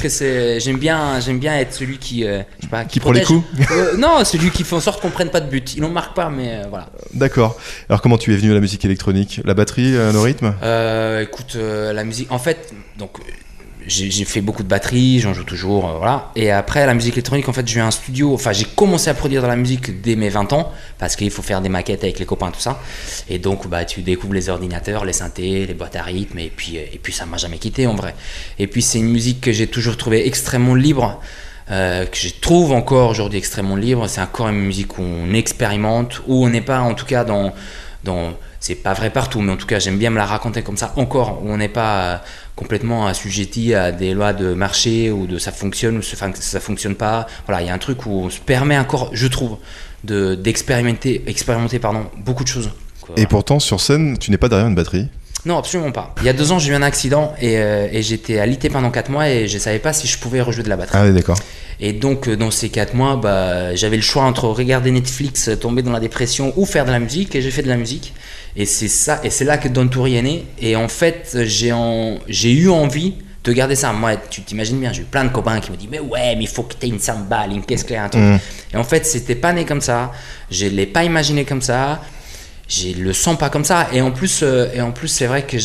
j'aime 0.58 0.78
bien, 0.78 1.20
j'aime 1.20 1.38
bien 1.38 1.54
être 1.58 1.74
celui 1.74 1.98
qui, 1.98 2.24
euh, 2.24 2.40
je 2.58 2.64
sais 2.64 2.70
pas, 2.70 2.84
Qui 2.86 2.98
prend 2.98 3.12
les 3.12 3.22
coups 3.22 3.44
Euh, 3.72 3.96
Non, 3.98 4.24
celui 4.24 4.50
qui 4.50 4.64
fait 4.64 4.74
en 4.74 4.80
sorte 4.80 5.02
qu'on 5.02 5.10
prenne 5.10 5.28
pas 5.28 5.40
de 5.40 5.50
but. 5.50 5.74
Il 5.76 5.84
en 5.84 5.90
marque 5.90 6.14
pas, 6.16 6.30
mais 6.30 6.48
euh, 6.54 6.62
voilà. 6.70 6.88
D'accord. 7.12 7.56
Alors, 7.90 8.00
comment 8.00 8.16
tu 8.16 8.32
es 8.32 8.36
venu 8.36 8.52
à 8.52 8.54
la 8.54 8.60
musique 8.60 8.84
électronique? 8.86 9.40
La 9.44 9.52
batterie, 9.52 9.92
le 9.92 10.18
rythme? 10.18 10.54
Euh, 10.62 11.20
écoute, 11.22 11.56
la 11.56 12.02
musique. 12.04 12.32
En 12.32 12.38
fait, 12.38 12.72
donc. 12.98 13.18
J'ai 13.88 14.24
fait 14.24 14.40
beaucoup 14.40 14.64
de 14.64 14.68
batterie, 14.68 15.20
j'en 15.20 15.32
joue 15.32 15.44
toujours, 15.44 15.88
euh, 15.88 15.98
voilà. 15.98 16.32
Et 16.34 16.50
après, 16.50 16.84
la 16.86 16.94
musique 16.94 17.14
électronique, 17.14 17.48
en 17.48 17.52
fait, 17.52 17.68
j'ai 17.68 17.78
un 17.78 17.92
studio. 17.92 18.34
Enfin, 18.34 18.52
j'ai 18.52 18.64
commencé 18.64 19.08
à 19.10 19.14
produire 19.14 19.42
de 19.42 19.46
la 19.46 19.54
musique 19.54 20.02
dès 20.02 20.16
mes 20.16 20.28
20 20.28 20.52
ans, 20.54 20.72
parce 20.98 21.14
qu'il 21.14 21.30
faut 21.30 21.42
faire 21.42 21.60
des 21.60 21.68
maquettes 21.68 22.02
avec 22.02 22.18
les 22.18 22.26
copains, 22.26 22.50
tout 22.50 22.60
ça. 22.60 22.80
Et 23.28 23.38
donc, 23.38 23.68
bah, 23.68 23.84
tu 23.84 24.02
découvres 24.02 24.34
les 24.34 24.48
ordinateurs, 24.48 25.04
les 25.04 25.12
synthés, 25.12 25.66
les 25.66 25.74
boîtes 25.74 25.94
à 25.94 26.02
rythme, 26.02 26.40
et 26.40 26.50
puis, 26.54 26.78
euh, 26.78 26.82
et 26.92 26.98
puis 26.98 27.12
ça 27.12 27.26
m'a 27.26 27.36
jamais 27.36 27.58
quitté, 27.58 27.86
en 27.86 27.94
vrai. 27.94 28.16
Et 28.58 28.66
puis, 28.66 28.82
c'est 28.82 28.98
une 28.98 29.10
musique 29.10 29.40
que 29.40 29.52
j'ai 29.52 29.68
toujours 29.68 29.96
trouvée 29.96 30.26
extrêmement 30.26 30.74
libre, 30.74 31.20
euh, 31.70 32.06
que 32.06 32.16
je 32.16 32.30
trouve 32.40 32.72
encore 32.72 33.10
aujourd'hui 33.10 33.38
extrêmement 33.38 33.76
libre. 33.76 34.08
C'est 34.08 34.20
encore 34.20 34.48
une 34.48 34.62
musique 34.62 34.98
où 34.98 35.02
on 35.02 35.32
expérimente, 35.32 36.22
où 36.26 36.44
on 36.44 36.48
n'est 36.48 36.60
pas, 36.60 36.80
en 36.80 36.94
tout 36.94 37.06
cas, 37.06 37.22
dans. 37.24 37.52
C'est 38.60 38.76
pas 38.76 38.94
vrai 38.94 39.10
partout, 39.10 39.40
mais 39.40 39.52
en 39.52 39.56
tout 39.56 39.66
cas, 39.66 39.78
j'aime 39.78 39.98
bien 39.98 40.10
me 40.10 40.16
la 40.16 40.26
raconter 40.26 40.62
comme 40.62 40.76
ça, 40.76 40.92
encore, 40.96 41.42
où 41.42 41.50
on 41.50 41.56
n'est 41.56 41.68
pas 41.68 42.02
euh, 42.02 42.16
complètement 42.54 43.06
assujetti 43.06 43.74
à 43.74 43.92
des 43.92 44.14
lois 44.14 44.32
de 44.32 44.54
marché 44.54 45.10
ou 45.10 45.26
de 45.26 45.38
ça 45.38 45.52
fonctionne 45.52 45.98
ou 45.98 46.02
ça, 46.02 46.60
fonctionne 46.60 46.94
pas. 46.94 47.26
Voilà, 47.46 47.62
il 47.62 47.66
y 47.68 47.70
a 47.70 47.74
un 47.74 47.78
truc 47.78 48.06
où 48.06 48.24
on 48.24 48.30
se 48.30 48.40
permet 48.40 48.78
encore, 48.78 49.10
je 49.12 49.26
trouve, 49.26 49.58
de 50.04 50.34
d'expérimenter, 50.34 51.22
expérimenter 51.26 51.78
pardon, 51.78 52.06
beaucoup 52.18 52.44
de 52.44 52.48
choses. 52.48 52.70
Et 53.16 53.26
pourtant, 53.26 53.60
sur 53.60 53.80
scène, 53.80 54.18
tu 54.18 54.30
n'es 54.30 54.38
pas 54.38 54.48
derrière 54.48 54.66
une 54.66 54.74
batterie. 54.74 55.08
Non, 55.46 55.58
absolument 55.58 55.92
pas. 55.92 56.12
Il 56.20 56.26
y 56.26 56.28
a 56.28 56.32
deux 56.32 56.50
ans, 56.50 56.58
j'ai 56.58 56.72
eu 56.72 56.74
un 56.74 56.82
accident 56.82 57.32
et, 57.40 57.58
euh, 57.58 57.86
et 57.92 58.02
j'étais 58.02 58.40
alité 58.40 58.68
pendant 58.68 58.90
quatre 58.90 59.10
mois 59.10 59.28
et 59.28 59.46
je 59.46 59.58
savais 59.58 59.78
pas 59.78 59.92
si 59.92 60.08
je 60.08 60.18
pouvais 60.18 60.40
rejouer 60.40 60.64
de 60.64 60.68
la 60.68 60.76
batterie. 60.76 60.98
Ah 61.00 61.06
oui, 61.06 61.14
d'accord. 61.14 61.38
Et 61.78 61.92
donc, 61.92 62.28
euh, 62.28 62.36
dans 62.36 62.50
ces 62.50 62.68
quatre 62.68 62.94
mois, 62.94 63.14
bah, 63.14 63.72
j'avais 63.76 63.96
le 63.96 64.02
choix 64.02 64.24
entre 64.24 64.48
regarder 64.48 64.90
Netflix, 64.90 65.48
euh, 65.48 65.56
tomber 65.56 65.82
dans 65.82 65.92
la 65.92 66.00
dépression 66.00 66.52
ou 66.56 66.66
faire 66.66 66.84
de 66.84 66.90
la 66.90 66.98
musique. 66.98 67.36
Et 67.36 67.42
j'ai 67.42 67.52
fait 67.52 67.62
de 67.62 67.68
la 67.68 67.76
musique. 67.76 68.12
Et 68.56 68.66
c'est 68.66 68.88
ça, 68.88 69.20
et 69.22 69.30
c'est 69.30 69.44
là 69.44 69.56
que 69.56 69.68
Don 69.68 69.86
Touri 69.86 70.16
est 70.16 70.22
né. 70.22 70.46
Et 70.60 70.74
en 70.74 70.88
fait, 70.88 71.38
j'ai 71.44 71.72
en, 71.72 72.18
eu 72.28 72.68
envie 72.68 73.14
de 73.44 73.52
garder 73.52 73.76
ça. 73.76 73.92
Moi, 73.92 74.16
tu 74.16 74.42
t'imagines 74.42 74.80
bien, 74.80 74.92
j'ai 74.92 75.02
eu 75.02 75.04
plein 75.04 75.24
de 75.24 75.28
copains 75.30 75.60
qui 75.60 75.70
me 75.70 75.76
disent 75.76 75.90
Mais 75.92 76.00
ouais, 76.00 76.34
mais 76.34 76.42
il 76.42 76.48
faut 76.48 76.64
que 76.64 76.74
tu 76.74 76.86
aies 76.86 76.88
une 76.88 76.98
samba, 76.98 77.46
une 77.46 77.64
caisse 77.64 77.84
claire, 77.84 78.02
un 78.02 78.08
truc. 78.08 78.22
Mm. 78.22 78.38
Et 78.74 78.76
en 78.76 78.84
fait, 78.84 79.06
c'était 79.06 79.36
pas 79.36 79.52
né 79.52 79.64
comme 79.64 79.80
ça. 79.82 80.10
Je 80.50 80.66
l'ai 80.66 80.86
pas 80.86 81.04
imaginé 81.04 81.44
comme 81.44 81.62
ça. 81.62 82.00
Je 82.68 82.90
le 82.90 83.12
sens 83.12 83.38
pas 83.38 83.50
comme 83.50 83.64
ça. 83.64 83.88
Et 83.92 84.00
en 84.00 84.10
plus, 84.10 84.40
euh, 84.42 84.68
et 84.74 84.80
en 84.80 84.92
plus 84.92 85.08
c'est 85.08 85.26
vrai 85.26 85.46
que 85.46 85.56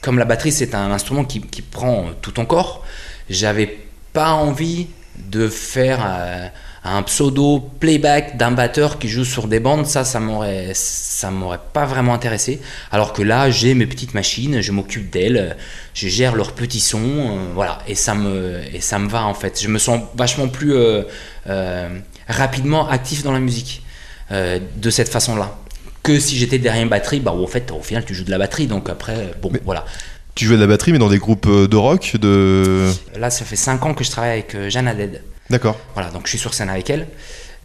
comme 0.00 0.18
la 0.18 0.24
batterie, 0.24 0.52
c'est 0.52 0.74
un 0.74 0.90
instrument 0.90 1.24
qui, 1.24 1.40
prend 1.62 2.06
tout 2.22 2.32
ton 2.32 2.46
corps, 2.46 2.84
j'avais 3.28 3.78
pas 4.12 4.32
envie 4.32 4.86
de 5.30 5.48
faire 5.48 6.00
euh, 6.02 6.48
un 6.84 7.02
pseudo 7.02 7.60
playback 7.78 8.36
d'un 8.36 8.52
batteur 8.52 8.98
qui 8.98 9.08
joue 9.08 9.24
sur 9.24 9.48
des 9.48 9.60
bandes. 9.60 9.86
Ça, 9.86 10.04
ça 10.04 10.20
m'aurait, 10.20 10.70
ça 10.74 11.30
m'aurait 11.30 11.60
pas 11.72 11.84
vraiment 11.84 12.14
intéressé. 12.14 12.60
Alors 12.90 13.12
que 13.12 13.22
là, 13.22 13.50
j'ai 13.50 13.74
mes 13.74 13.86
petites 13.86 14.14
machines, 14.14 14.60
je 14.60 14.72
m'occupe 14.72 15.10
d'elles, 15.10 15.56
je 15.94 16.08
gère 16.08 16.34
leurs 16.34 16.52
petits 16.52 16.80
sons, 16.80 16.98
euh, 16.98 17.52
voilà. 17.54 17.80
Et 17.86 17.94
ça 17.94 18.14
me, 18.14 18.60
et 18.72 18.80
ça 18.80 18.98
me 18.98 19.08
va 19.08 19.24
en 19.26 19.34
fait. 19.34 19.60
Je 19.62 19.68
me 19.68 19.78
sens 19.78 20.00
vachement 20.14 20.48
plus 20.48 20.74
euh, 20.74 21.02
euh, 21.48 21.88
rapidement 22.28 22.88
actif 22.88 23.22
dans 23.22 23.32
la 23.32 23.40
musique 23.40 23.82
euh, 24.32 24.58
de 24.76 24.90
cette 24.90 25.08
façon-là. 25.08 25.56
Que 26.02 26.18
si 26.18 26.36
j'étais 26.36 26.58
derrière 26.58 26.82
une 26.82 26.88
batterie, 26.88 27.20
bah, 27.20 27.32
en 27.32 27.46
fait, 27.46 27.70
au 27.72 27.82
final, 27.82 28.04
tu 28.04 28.14
joues 28.14 28.24
de 28.24 28.30
la 28.30 28.38
batterie, 28.38 28.66
donc 28.66 28.88
après, 28.88 29.32
bon, 29.42 29.50
Mais- 29.52 29.60
voilà. 29.64 29.84
Tu 30.34 30.46
jouais 30.46 30.56
de 30.56 30.60
la 30.62 30.66
batterie, 30.66 30.92
mais 30.92 30.98
dans 30.98 31.08
des 31.08 31.18
groupes 31.18 31.46
euh, 31.46 31.66
de 31.68 31.76
rock, 31.76 32.16
de. 32.18 32.90
Là, 33.18 33.30
ça 33.30 33.44
fait 33.44 33.56
5 33.56 33.84
ans 33.84 33.94
que 33.94 34.04
je 34.04 34.10
travaille 34.10 34.30
avec 34.30 34.54
euh, 34.54 34.70
Jeanne 34.70 34.88
Haddad. 34.88 35.22
D'accord. 35.50 35.76
Voilà, 35.94 36.10
donc 36.10 36.22
je 36.26 36.30
suis 36.30 36.38
sur 36.38 36.54
scène 36.54 36.70
avec 36.70 36.88
elle. 36.88 37.08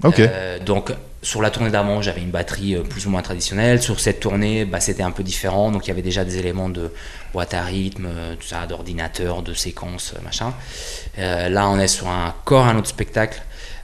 Ok. 0.03 0.19
Euh, 0.19 0.59
donc 0.59 0.91
sur 1.21 1.41
la 1.41 1.49
tournée 1.51 1.69
d'avant, 1.71 2.01
j'avais 2.01 2.21
une 2.21 2.31
batterie 2.31 2.75
plus 2.89 3.05
ou 3.07 3.09
moins 3.09 3.21
traditionnelle. 3.21 3.81
Sur 3.81 3.99
cette 3.99 4.19
tournée, 4.19 4.65
bah, 4.65 4.79
c'était 4.79 5.03
un 5.03 5.11
peu 5.11 5.23
différent. 5.23 5.71
Donc 5.71 5.85
il 5.85 5.89
y 5.89 5.91
avait 5.91 6.01
déjà 6.01 6.25
des 6.25 6.37
éléments 6.37 6.69
de 6.69 6.91
boîte 7.33 7.53
à 7.53 7.63
rythme, 7.63 8.09
tout 8.39 8.47
ça, 8.47 8.65
d'ordinateur, 8.67 9.41
de 9.41 9.53
séquences, 9.53 10.13
euh, 10.15 10.21
machin. 10.23 10.53
Euh, 11.19 11.49
là, 11.49 11.67
on 11.69 11.79
est 11.79 11.87
sur 11.87 12.07
un 12.07 12.33
corps 12.43 12.65
un 12.67 12.77
autre 12.77 12.89
spectacle 12.89 13.41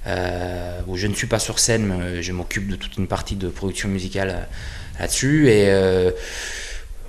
euh, 0.07 0.79
où 0.87 0.97
je 0.97 1.07
ne 1.07 1.13
suis 1.13 1.27
pas 1.27 1.39
sur 1.39 1.59
scène, 1.59 1.85
mais 1.85 2.03
euh, 2.03 2.21
je 2.21 2.31
m'occupe 2.31 2.67
de 2.69 2.75
toute 2.75 2.97
une 2.97 3.07
partie 3.07 3.35
de 3.35 3.47
production 3.49 3.87
musicale 3.89 4.29
euh, 4.29 4.99
là-dessus. 4.99 5.49
Et 5.49 5.69
euh, 5.69 6.11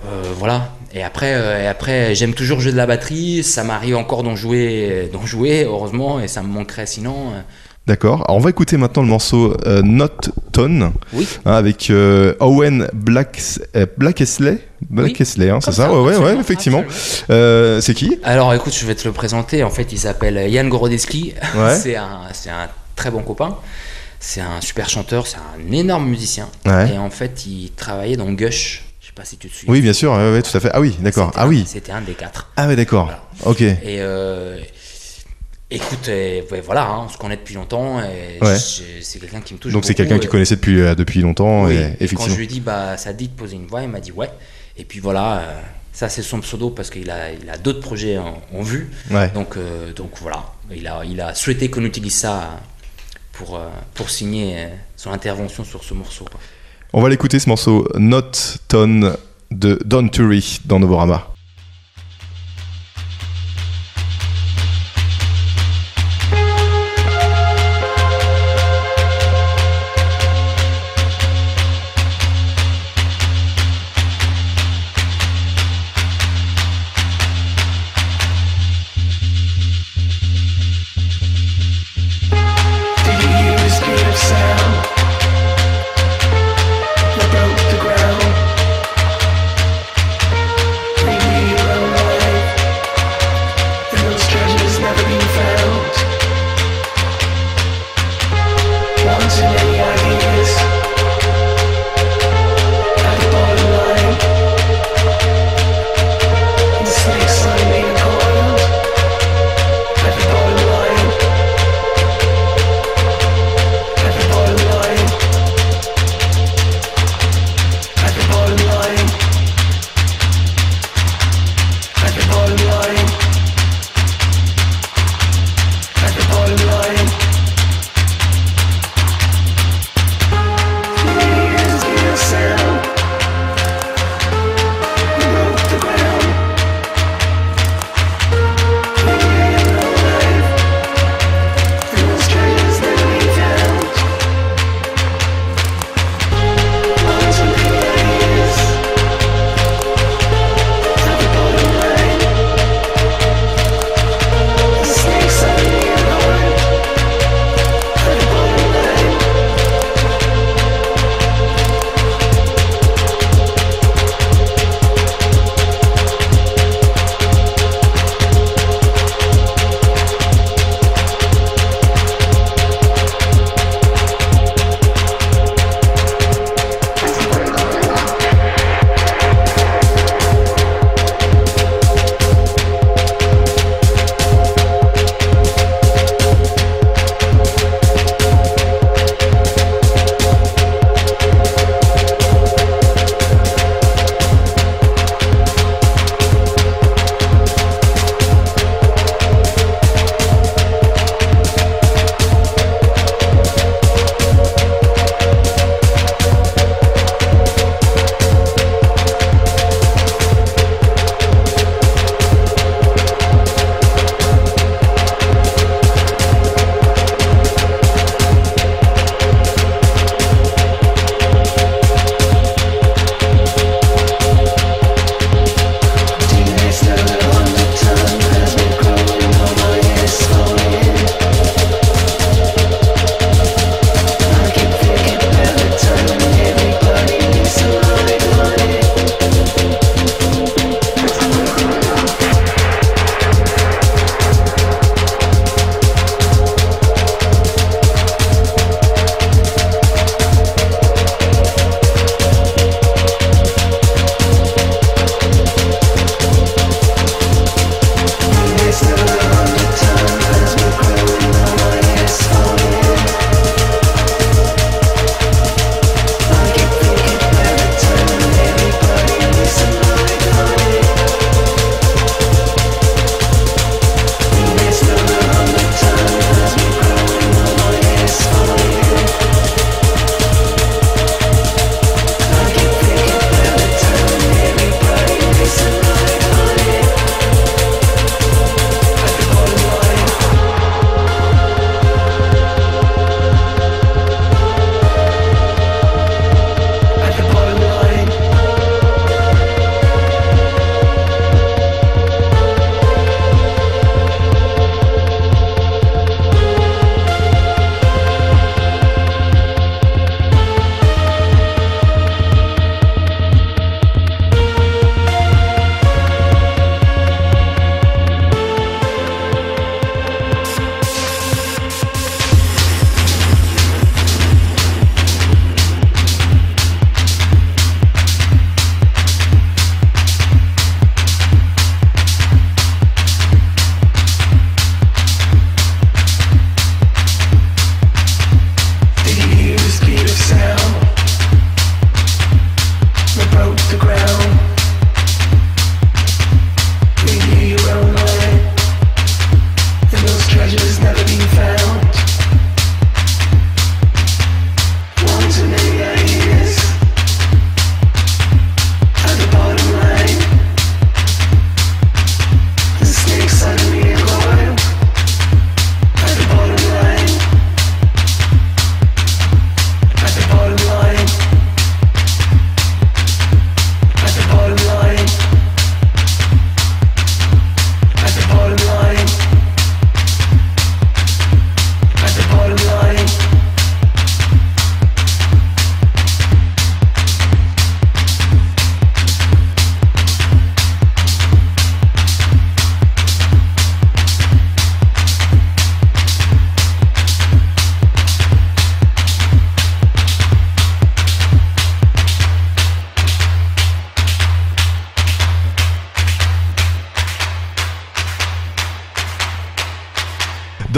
euh, 0.06 0.22
voilà. 0.38 0.70
Et 0.94 1.02
après, 1.02 1.30
et 1.62 1.66
après 1.66 2.14
j'aime 2.14 2.34
toujours 2.34 2.60
jouer 2.60 2.72
de 2.72 2.76
la 2.76 2.86
batterie. 2.86 3.42
Ça 3.42 3.64
m'arrive 3.64 3.96
encore 3.96 4.22
d'en 4.22 4.36
jouer, 4.36 5.08
d'en 5.12 5.24
jouer, 5.24 5.64
heureusement, 5.64 6.20
et 6.20 6.28
ça 6.28 6.42
me 6.42 6.48
manquerait 6.48 6.86
sinon. 6.86 7.32
D'accord. 7.86 8.22
Alors 8.28 8.36
on 8.36 8.38
va 8.40 8.50
écouter 8.50 8.76
maintenant 8.76 9.02
le 9.02 9.08
morceau 9.08 9.56
euh, 9.66 9.82
Not 9.82 10.06
Tone 10.52 10.92
Oui. 11.14 11.26
hein, 11.44 11.52
avec 11.54 11.90
euh, 11.90 12.34
Owen 12.38 12.86
Black 12.92 13.40
euh, 13.74 13.86
Blackesley. 13.96 14.58
Blackesley, 14.88 15.50
hein, 15.50 15.58
c'est 15.60 15.72
ça, 15.72 15.86
ça, 15.86 15.92
Ouais, 16.00 16.16
ouais, 16.16 16.36
effectivement. 16.38 16.84
c'est 17.28 17.94
qui? 17.94 18.18
Alors 18.22 18.54
écoute, 18.54 18.72
je 18.72 18.86
vais 18.86 18.94
te 18.94 19.06
le 19.08 19.12
présenter. 19.12 19.64
En 19.64 19.70
fait, 19.70 19.92
il 19.92 19.98
s'appelle 19.98 20.48
Yann 20.48 20.68
Gorodeski. 20.68 21.34
Ouais. 21.56 21.74
c'est 21.82 21.96
un, 21.96 22.20
c'est 22.32 22.50
un 22.50 22.68
très 23.02 23.10
bon 23.10 23.22
copain. 23.22 23.58
C'est 24.20 24.40
un 24.40 24.60
super 24.60 24.88
chanteur, 24.88 25.26
c'est 25.26 25.38
un 25.38 25.72
énorme 25.72 26.08
musicien. 26.08 26.48
Ouais. 26.64 26.92
Et 26.94 26.98
en 26.98 27.10
fait, 27.10 27.44
il 27.46 27.72
travaillait 27.72 28.16
dans 28.16 28.30
Gush. 28.32 28.84
Je 29.00 29.06
sais 29.08 29.12
pas 29.12 29.24
si 29.24 29.36
tu 29.36 29.48
te 29.48 29.54
souviens. 29.54 29.72
Oui, 29.74 29.80
bien 29.80 29.92
sûr, 29.92 30.12
ouais, 30.12 30.30
ouais, 30.34 30.42
tout 30.42 30.56
à 30.56 30.60
fait. 30.60 30.70
Ah 30.72 30.80
oui, 30.80 30.96
d'accord. 31.00 31.32
Ah 31.34 31.42
un- 31.42 31.48
oui. 31.48 31.64
C'était 31.66 31.90
un 31.90 32.00
des 32.00 32.12
quatre. 32.12 32.48
Ah 32.56 32.68
ouais, 32.68 32.76
d'accord. 32.76 33.06
Voilà. 33.06 33.24
Ok. 33.44 33.60
Et 33.62 33.76
euh, 33.98 34.60
écoute, 35.68 36.08
voilà, 36.64 36.86
hein, 36.86 37.02
on 37.06 37.08
se 37.08 37.18
connaît 37.18 37.36
depuis 37.36 37.56
longtemps. 37.56 38.00
Et 38.00 38.38
c'est 39.00 39.18
quelqu'un 39.18 39.40
qui 39.40 39.54
me 39.54 39.58
touche. 39.58 39.72
Donc 39.72 39.84
c'est 39.84 39.94
quelqu'un 39.94 40.18
que 40.18 40.22
tu 40.22 40.28
connaissais 40.28 40.54
depuis, 40.54 40.80
euh, 40.80 40.94
depuis 40.94 41.20
longtemps. 41.20 41.64
Oui, 41.64 41.72
et, 41.74 41.78
et 41.78 41.80
quand 41.82 41.94
effectivement. 42.04 42.26
je 42.28 42.36
lui 42.36 42.44
ai 42.44 42.46
dit, 42.46 42.60
bah, 42.60 42.96
ça 42.96 43.12
dit 43.12 43.26
de 43.26 43.34
poser 43.34 43.56
une 43.56 43.66
voix, 43.66 43.82
il 43.82 43.88
m'a 43.88 43.98
dit 44.00 44.12
ouais. 44.12 44.30
Et 44.78 44.84
puis 44.84 45.00
voilà, 45.00 45.38
euh, 45.40 45.60
ça 45.92 46.08
c'est 46.08 46.22
son 46.22 46.38
pseudo 46.40 46.70
parce 46.70 46.90
qu'il 46.90 47.10
a, 47.10 47.32
il 47.32 47.50
a 47.50 47.58
d'autres 47.58 47.80
projets 47.80 48.18
en, 48.18 48.40
en 48.54 48.62
vue. 48.62 48.88
Ouais. 49.10 49.30
Donc, 49.30 49.56
euh, 49.56 49.92
donc 49.92 50.10
voilà, 50.20 50.44
il 50.72 50.86
a, 50.86 51.02
il 51.04 51.20
a 51.20 51.34
souhaité 51.34 51.68
qu'on 51.70 51.84
utilise 51.84 52.14
ça 52.14 52.60
pour, 53.32 53.56
euh, 53.56 53.68
pour 53.94 54.10
signer 54.10 54.54
euh, 54.56 54.68
son 54.96 55.10
intervention 55.10 55.64
sur 55.64 55.82
ce 55.82 55.94
morceau. 55.94 56.26
On 56.92 57.00
va 57.00 57.08
l'écouter 57.08 57.38
ce 57.38 57.48
morceau 57.48 57.88
Not 57.98 58.30
Tone 58.68 59.16
de 59.50 59.78
Don 59.84 60.08
Turi 60.08 60.60
dans 60.64 60.78
Novorama. 60.78 61.26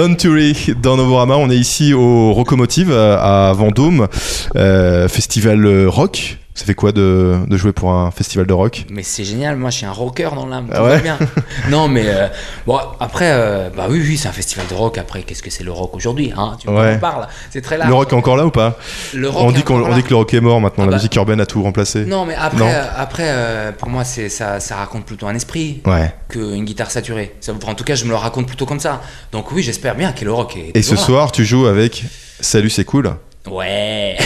Don 0.07 0.17
Turi 0.17 0.75
dans 0.83 0.99
Novorama. 0.99 1.39
On 1.39 1.49
est 1.49 1.57
ici 1.57 1.95
au 1.95 2.35
Rocomotive 2.35 2.91
euh, 2.91 3.17
à 3.19 3.55
Vendôme, 3.55 4.07
euh, 4.55 5.09
festival 5.09 5.65
euh, 5.65 5.89
rock. 5.89 6.37
Ça 6.57 6.65
fait 6.65 6.75
quoi 6.75 6.93
de, 6.93 7.35
de 7.49 7.57
jouer 7.57 7.73
pour 7.73 7.91
un 7.93 8.13
festival 8.13 8.47
de 8.47 8.53
rock? 8.53 8.87
Mais 8.89 9.03
c'est 9.03 9.25
génial, 9.25 9.57
moi 9.57 9.71
je 9.71 9.79
suis 9.79 9.87
un 9.87 9.91
rocker 9.91 10.31
dans 10.37 10.47
l'âme, 10.47 10.69
Ah 10.73 10.85
ouais? 10.85 11.01
bien. 11.01 11.19
Non 11.69 11.89
mais 11.89 12.05
euh, 12.07 12.29
bon 12.65 12.79
après, 13.01 13.31
euh, 13.33 13.71
bah 13.77 13.87
oui 13.91 14.01
oui 14.01 14.17
c'est 14.17 14.29
un 14.29 14.33
festival 14.33 14.65
de 14.69 14.75
rock. 14.75 14.97
Après 14.99 15.25
qu'est-ce 15.25 15.43
que 15.43 15.51
c'est 15.51 15.65
le 15.65 15.73
rock 15.73 15.97
aujourd'hui 15.97 16.33
hein? 16.37 16.57
Tu 16.61 16.69
Ouais. 16.69 16.95
m'en 16.95 17.01
parles, 17.01 17.27
c'est 17.51 17.61
très 17.61 17.77
large. 17.77 17.89
Le 17.89 17.95
rock 17.97 18.13
est 18.13 18.15
encore 18.17 18.37
là 18.37 18.47
ou 18.47 18.53
pas? 18.53 18.79
Le 19.15 19.29
rock 19.29 19.43
On 19.49 19.51
dit 19.51 19.65
qu'on 19.65 19.93
dit 19.95 20.05
que 20.05 20.11
le 20.11 20.17
rock 20.17 20.33
est 20.33 20.41
mort 20.41 20.61
maintenant. 20.61 20.85
Ah 20.85 20.87
la 20.87 20.91
bah. 20.93 20.97
musique 20.99 21.17
urbaine 21.17 21.41
a 21.41 21.47
tout 21.47 21.61
remplacé. 21.61 22.05
Non 22.05 22.25
mais 22.25 22.37
après, 22.37 22.59
Non. 22.61 22.69
euh, 22.69 22.85
après 22.97 23.75
pour 23.79 23.89
moi 23.89 24.05
c'est 24.05 24.29
ça, 24.29 24.61
ça 24.61 24.77
raconte 24.77 25.07
plutôt 25.07 25.27
un 25.27 25.35
esprit 25.35 25.81
Ouais. 25.87 26.15
qu'une 26.29 26.65
guitare 26.65 26.93
saturée. 26.93 27.35
Ça, 27.41 27.53
en 27.53 27.75
tout 27.75 27.83
cas 27.85 27.97
je 27.97 28.05
me 28.05 28.11
le 28.11 28.17
raconte 28.17 28.47
plutôt 28.47 28.65
comme 28.67 28.81
ça. 28.81 29.01
Donc 29.33 29.51
oui 29.51 29.65
j'espère 29.65 29.97
bien 29.97 30.13
que 30.13 30.25
le 30.25 30.33
rock 30.33 30.57
est. 30.57 30.71
Et 30.77 30.83
ce 30.83 30.95
là. 30.95 31.01
soir, 31.01 31.33
tu 31.33 31.45
joues 31.45 31.67
avec 31.67 32.05
Salut, 32.39 32.71
c'est 32.71 32.85
cool. 32.85 33.13
Ouais. 33.51 34.17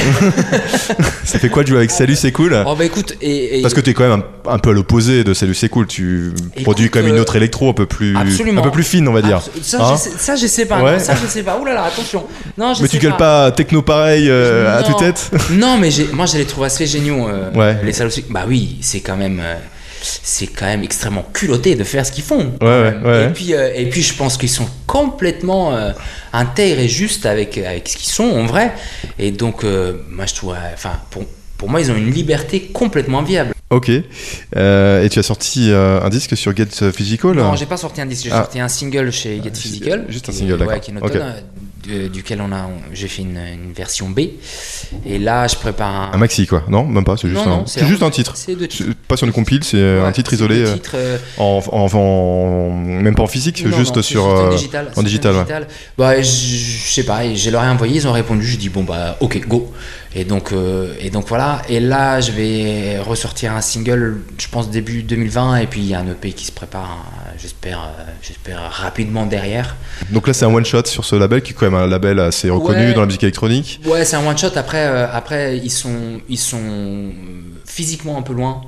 Ça 1.25 1.39
fait 1.41 1.49
quoi 1.49 1.65
de 1.65 1.69
jouer 1.69 1.79
avec 1.79 1.91
Salut, 1.91 2.15
c'est 2.15 2.31
cool 2.31 2.63
oh 2.67 2.75
bah 2.77 2.85
écoute 2.85 3.15
et, 3.21 3.59
et- 3.59 3.63
Parce 3.63 3.75
que 3.75 3.81
t'es 3.81 3.93
quand 3.93 4.09
même 4.09 4.23
un, 4.47 4.53
un 4.53 4.59
peu 4.59 4.71
à 4.71 4.73
l'opposé 4.73 5.25
de 5.25 5.35
Salut, 5.35 5.55
c'est 5.55 5.69
cool. 5.69 5.87
Tu 5.89 6.33
Écoute, 6.53 6.63
produis 6.63 6.89
quand 6.89 7.01
même 7.01 7.09
une 7.09 7.17
euh, 7.19 7.23
autre 7.23 7.35
électro 7.35 7.69
un 7.69 7.73
peu 7.73 7.87
plus, 7.87 8.17
Absolument. 8.17 8.61
un 8.61 8.65
peu 8.65 8.71
plus 8.71 8.85
fine, 8.85 9.09
on 9.09 9.13
va 9.13 9.23
dire. 9.23 9.41
Ça, 9.63 9.79
Hein 9.83 9.95
je 9.97 9.99
sais, 10.11 10.11
ça 10.19 10.37
je 10.37 10.47
sais 10.47 10.67
pas. 10.67 10.83
Ouais. 10.83 10.93
non, 10.93 10.99
ça 11.01 11.15
je 11.21 11.27
sais 11.27 11.43
pas. 11.43 11.59
Ouh 11.59 11.65
là 11.65 11.75
là 11.75 11.85
attention. 11.85 12.27
Non 12.57 12.75
je 12.75 12.83
Mais 12.83 12.89
sais 12.89 12.97
tu 12.99 13.03
gueules 13.03 13.17
pas 13.17 13.51
techno 13.51 13.83
pareil 13.83 14.29
euh, 14.31 14.79
à 14.79 14.83
toute 14.85 14.99
tête 14.99 15.31
Non, 15.51 15.79
mais 15.79 15.91
moi 16.13 16.27
je 16.27 16.37
les 16.39 16.45
trouve 16.45 16.65
assez 16.65 16.87
géniaux. 16.87 17.29
euh, 17.29 17.51
Ouais. 17.55 17.77
Les 17.85 17.93
salauds. 17.93 18.13
Bah 18.31 18.45
oui, 18.47 18.77
c'est 18.83 19.01
quand 19.01 19.17
même. 19.17 19.41
euh, 19.43 19.57
c'est 20.23 20.47
quand 20.47 20.67
même 20.67 20.83
extrêmement 20.83 21.25
culotté 21.33 21.75
de 21.75 21.85
faire 21.85 22.05
ce 22.07 22.13
qu'ils 22.13 22.25
font. 22.25 22.53
quand 22.61 22.67
Ouais, 22.67 22.73
ouais, 22.83 22.91
même. 22.93 23.05
ouais. 23.07 23.25
Et 23.27 23.29
puis, 23.29 23.55
euh, 23.55 23.71
et 23.75 23.87
puis 23.89 24.03
je 24.03 24.15
pense 24.15 24.37
qu'ils 24.37 24.49
sont 24.49 24.69
complètement 24.87 25.75
euh, 25.75 25.93
intègres 26.33 26.81
et 26.81 26.89
justes 26.89 27.27
avec, 27.27 27.59
avec 27.59 27.89
ce 27.89 27.97
qu'ils 27.97 28.11
sont 28.11 28.25
en 28.25 28.47
vrai. 28.47 28.73
Et 29.19 29.31
donc, 29.31 29.65
euh, 29.65 29.95
moi 30.11 30.27
je 30.27 30.35
trouve, 30.35 30.55
enfin, 30.75 30.93
pour, 31.11 31.25
pour 31.57 31.69
moi, 31.69 31.81
ils 31.81 31.91
ont 31.91 31.97
une 31.97 32.11
liberté 32.11 32.71
complètement 32.73 33.23
viable. 33.23 33.53
Ok. 33.71 33.91
Euh, 34.57 35.05
et 35.05 35.09
tu 35.11 35.19
as 35.19 35.23
sorti 35.23 35.71
euh, 35.71 36.01
un 36.01 36.09
disque 36.09 36.37
sur 36.37 36.57
Get 36.57 36.69
Physical 36.93 37.33
Non, 37.33 37.55
j'ai 37.57 37.67
pas 37.67 37.77
sorti 37.77 38.01
un 38.01 38.07
disque, 38.07 38.25
j'ai 38.25 38.31
Ah. 38.33 38.39
sorti 38.39 38.61
un 38.61 38.69
single 38.69 39.11
chez 39.13 39.37
Get 39.43 39.51
c'est- 39.53 39.61
Physical. 39.61 40.07
juste 40.09 40.29
un 40.29 40.33
single, 40.33 40.53
ouais, 40.55 40.59
d'accord. 40.61 40.81
qui 40.81 40.91
est 40.91 40.95
de- 41.89 42.09
duquel 42.09 42.41
on 42.41 42.53
a, 42.53 42.69
j'ai 42.93 43.09
fait 43.09 43.23
une, 43.23 43.39
une 43.39 43.73
version 43.73 44.11
B. 44.11 44.21
Et 45.07 45.19
là, 45.19 45.47
je 45.49 45.57
prépare 45.57 45.89
un. 45.89 46.11
Un 46.15 46.19
maxi 46.19 46.47
quoi 46.47 46.63
Non, 46.69 46.85
même 46.85 47.05
pas. 47.05 47.17
C'est 47.17 47.29
juste, 47.29 47.45
Non, 47.47 47.53
un... 47.53 47.57
non, 47.59 47.67
c'est 47.67 47.87
juste 47.87 48.03
un 48.03 48.11
titre. 48.11 48.35
C'est 48.37 48.57
Pas 49.09 49.17
sur 49.17 49.27
une 49.27 49.33
compile, 49.33 49.65
c'est 49.65 49.77
euh, 49.79 50.07
un 50.07 50.13
titre 50.13 50.33
isolé. 50.33 50.63
euh, 50.65 50.75
titres, 50.75 50.93
euh, 50.95 51.19
En, 51.39 51.61
en, 51.73 51.95
en- 51.95 52.71
même 52.77 53.15
pas 53.15 53.23
en 53.23 53.27
physique, 53.27 53.65
Non, 53.65 53.77
juste 53.77 54.03
sur 54.03 54.25
en 54.27 54.47
euh, 54.47 54.51
digital. 54.51 54.91
en 54.97 55.03
digital, 55.03 55.35
ouais. 55.37 55.45
Bah, 55.97 56.21
je 56.21 56.29
je 56.29 56.93
sais 56.93 57.05
pas, 57.05 57.33
je 57.35 57.51
leur 57.51 57.63
ai 57.65 57.69
envoyé, 57.69 57.97
ils 57.97 58.07
ont 58.09 58.13
répondu, 58.13 58.47
j'ai 58.47 58.57
dit 58.57 58.69
bon 58.69 58.83
bah 58.85 59.17
ok 59.21 59.47
go. 59.47 59.73
Et 60.15 60.25
donc 60.25 60.53
euh, 60.53 60.95
et 61.01 61.11
donc 61.11 61.27
voilà. 61.29 61.63
Et 61.69 61.81
là, 61.81 62.21
je 62.21 62.33
vais 62.33 62.99
ressortir 62.99 63.53
un 63.53 63.61
single, 63.61 64.21
je 64.39 64.49
pense 64.49 64.71
début 64.71 65.03
2020, 65.03 65.57
et 65.57 65.67
puis 65.67 65.81
il 65.81 65.87
y 65.87 65.95
a 65.95 66.01
un 66.01 66.07
EP 66.11 66.33
qui 66.33 66.47
se 66.47 66.53
prépare, 66.53 67.05
j'espère, 67.41 67.81
euh, 67.81 68.03
j'espère 68.23 68.61
rapidement 68.71 69.27
derrière. 69.27 69.77
Donc 70.11 70.27
là, 70.27 70.33
c'est 70.35 70.45
un 70.45 70.53
one 70.55 70.65
shot 70.65 70.85
sur 70.87 71.05
ce 71.05 71.17
label 71.17 71.43
qui 71.43 71.53
est 71.53 71.55
quand 71.55 71.67
même 71.71 71.75
un 71.81 71.87
label 71.87 72.19
assez 72.21 72.51
reconnu 72.51 72.87
Ouais. 72.89 72.93
dans 72.95 73.01
la 73.01 73.07
musique 73.07 73.23
électronique. 73.23 73.81
Ouais, 73.87 74.05
c'est 74.05 74.17
un 74.17 74.27
one 74.27 74.37
shot. 74.37 74.49
Après, 74.57 74.87
euh, 74.87 75.07
après 75.13 75.59
ils 75.59 75.71
sont 75.71 76.21
ils 76.29 76.39
sont 76.39 76.61
euh, 76.63 77.11
physiquement 77.67 78.19
un 78.19 78.23
peu 78.23 78.33
loin 78.33 78.63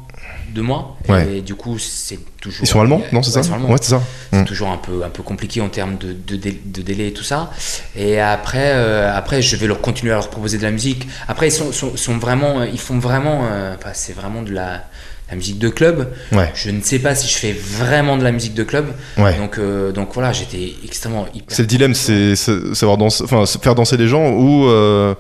de 0.55 0.61
moi. 0.62 0.97
Ouais. 1.09 1.37
Et 1.37 1.41
du 1.43 1.55
coup, 1.55 1.79
c'est 1.79 2.18
toujours. 2.41 2.64
Ils 2.64 2.66
sont 2.66 2.81
allemands, 2.81 3.03
non 3.12 3.23
C'est 3.23 3.37
ouais, 3.37 3.43
ça. 3.45 3.57
Ouais, 3.57 3.77
c'est 3.81 3.91
ça. 3.91 4.03
c'est 4.33 4.41
Mm. 4.41 4.45
toujours 4.45 4.68
un 4.71 4.77
peu, 4.79 5.05
un 5.05 5.09
peu 5.11 5.23
compliqué 5.23 5.61
en 5.61 5.68
termes 5.68 5.97
de, 5.99 6.12
de, 6.12 6.37
dé- 6.37 6.61
de 6.64 6.83
délai 6.83 7.09
et 7.09 7.12
tout 7.12 7.23
ça. 7.23 7.51
Et 7.97 8.21
après, 8.21 8.73
euh, 8.75 9.12
après, 9.16 9.43
je 9.43 9.55
vais 9.57 9.66
leur 9.68 9.81
continuer 9.81 10.12
à 10.12 10.16
leur 10.16 10.29
proposer 10.29 10.59
de 10.59 10.62
la 10.64 10.71
musique. 10.73 11.07
Après, 11.29 11.49
ils 11.49 11.53
sont, 11.53 11.71
sont, 11.73 11.97
sont 11.97 12.18
vraiment, 12.18 12.62
ils 12.64 12.79
font 12.81 12.99
vraiment, 12.99 13.43
euh, 13.51 13.75
c'est 13.93 14.12
vraiment 14.12 14.43
de 14.43 14.53
la, 14.53 14.85
la 15.31 15.37
musique 15.37 15.59
de 15.59 15.68
club. 15.68 16.09
Ouais. 16.33 16.51
Je 16.55 16.70
ne 16.70 16.81
sais 16.83 16.99
pas 16.99 17.14
si 17.14 17.28
je 17.28 17.39
fais 17.39 17.53
vraiment 17.53 18.16
de 18.16 18.24
la 18.24 18.33
musique 18.33 18.55
de 18.55 18.64
club. 18.64 18.87
Ouais. 19.16 19.37
Donc, 19.37 19.59
euh, 19.59 19.93
donc 19.93 20.11
voilà, 20.12 20.33
j'étais 20.33 20.74
extrêmement 20.85 21.26
hyper. 21.33 21.55
C'est 21.57 21.62
le 21.62 21.68
dilemme, 21.68 21.95
c'est 21.95 22.35
savoir 22.37 22.97
danser, 22.97 23.24
enfin 23.24 23.45
faire 23.47 23.74
danser 23.74 23.97
les 23.97 24.09
gens 24.09 24.31
ou 24.31 24.66
euh, 24.66 25.14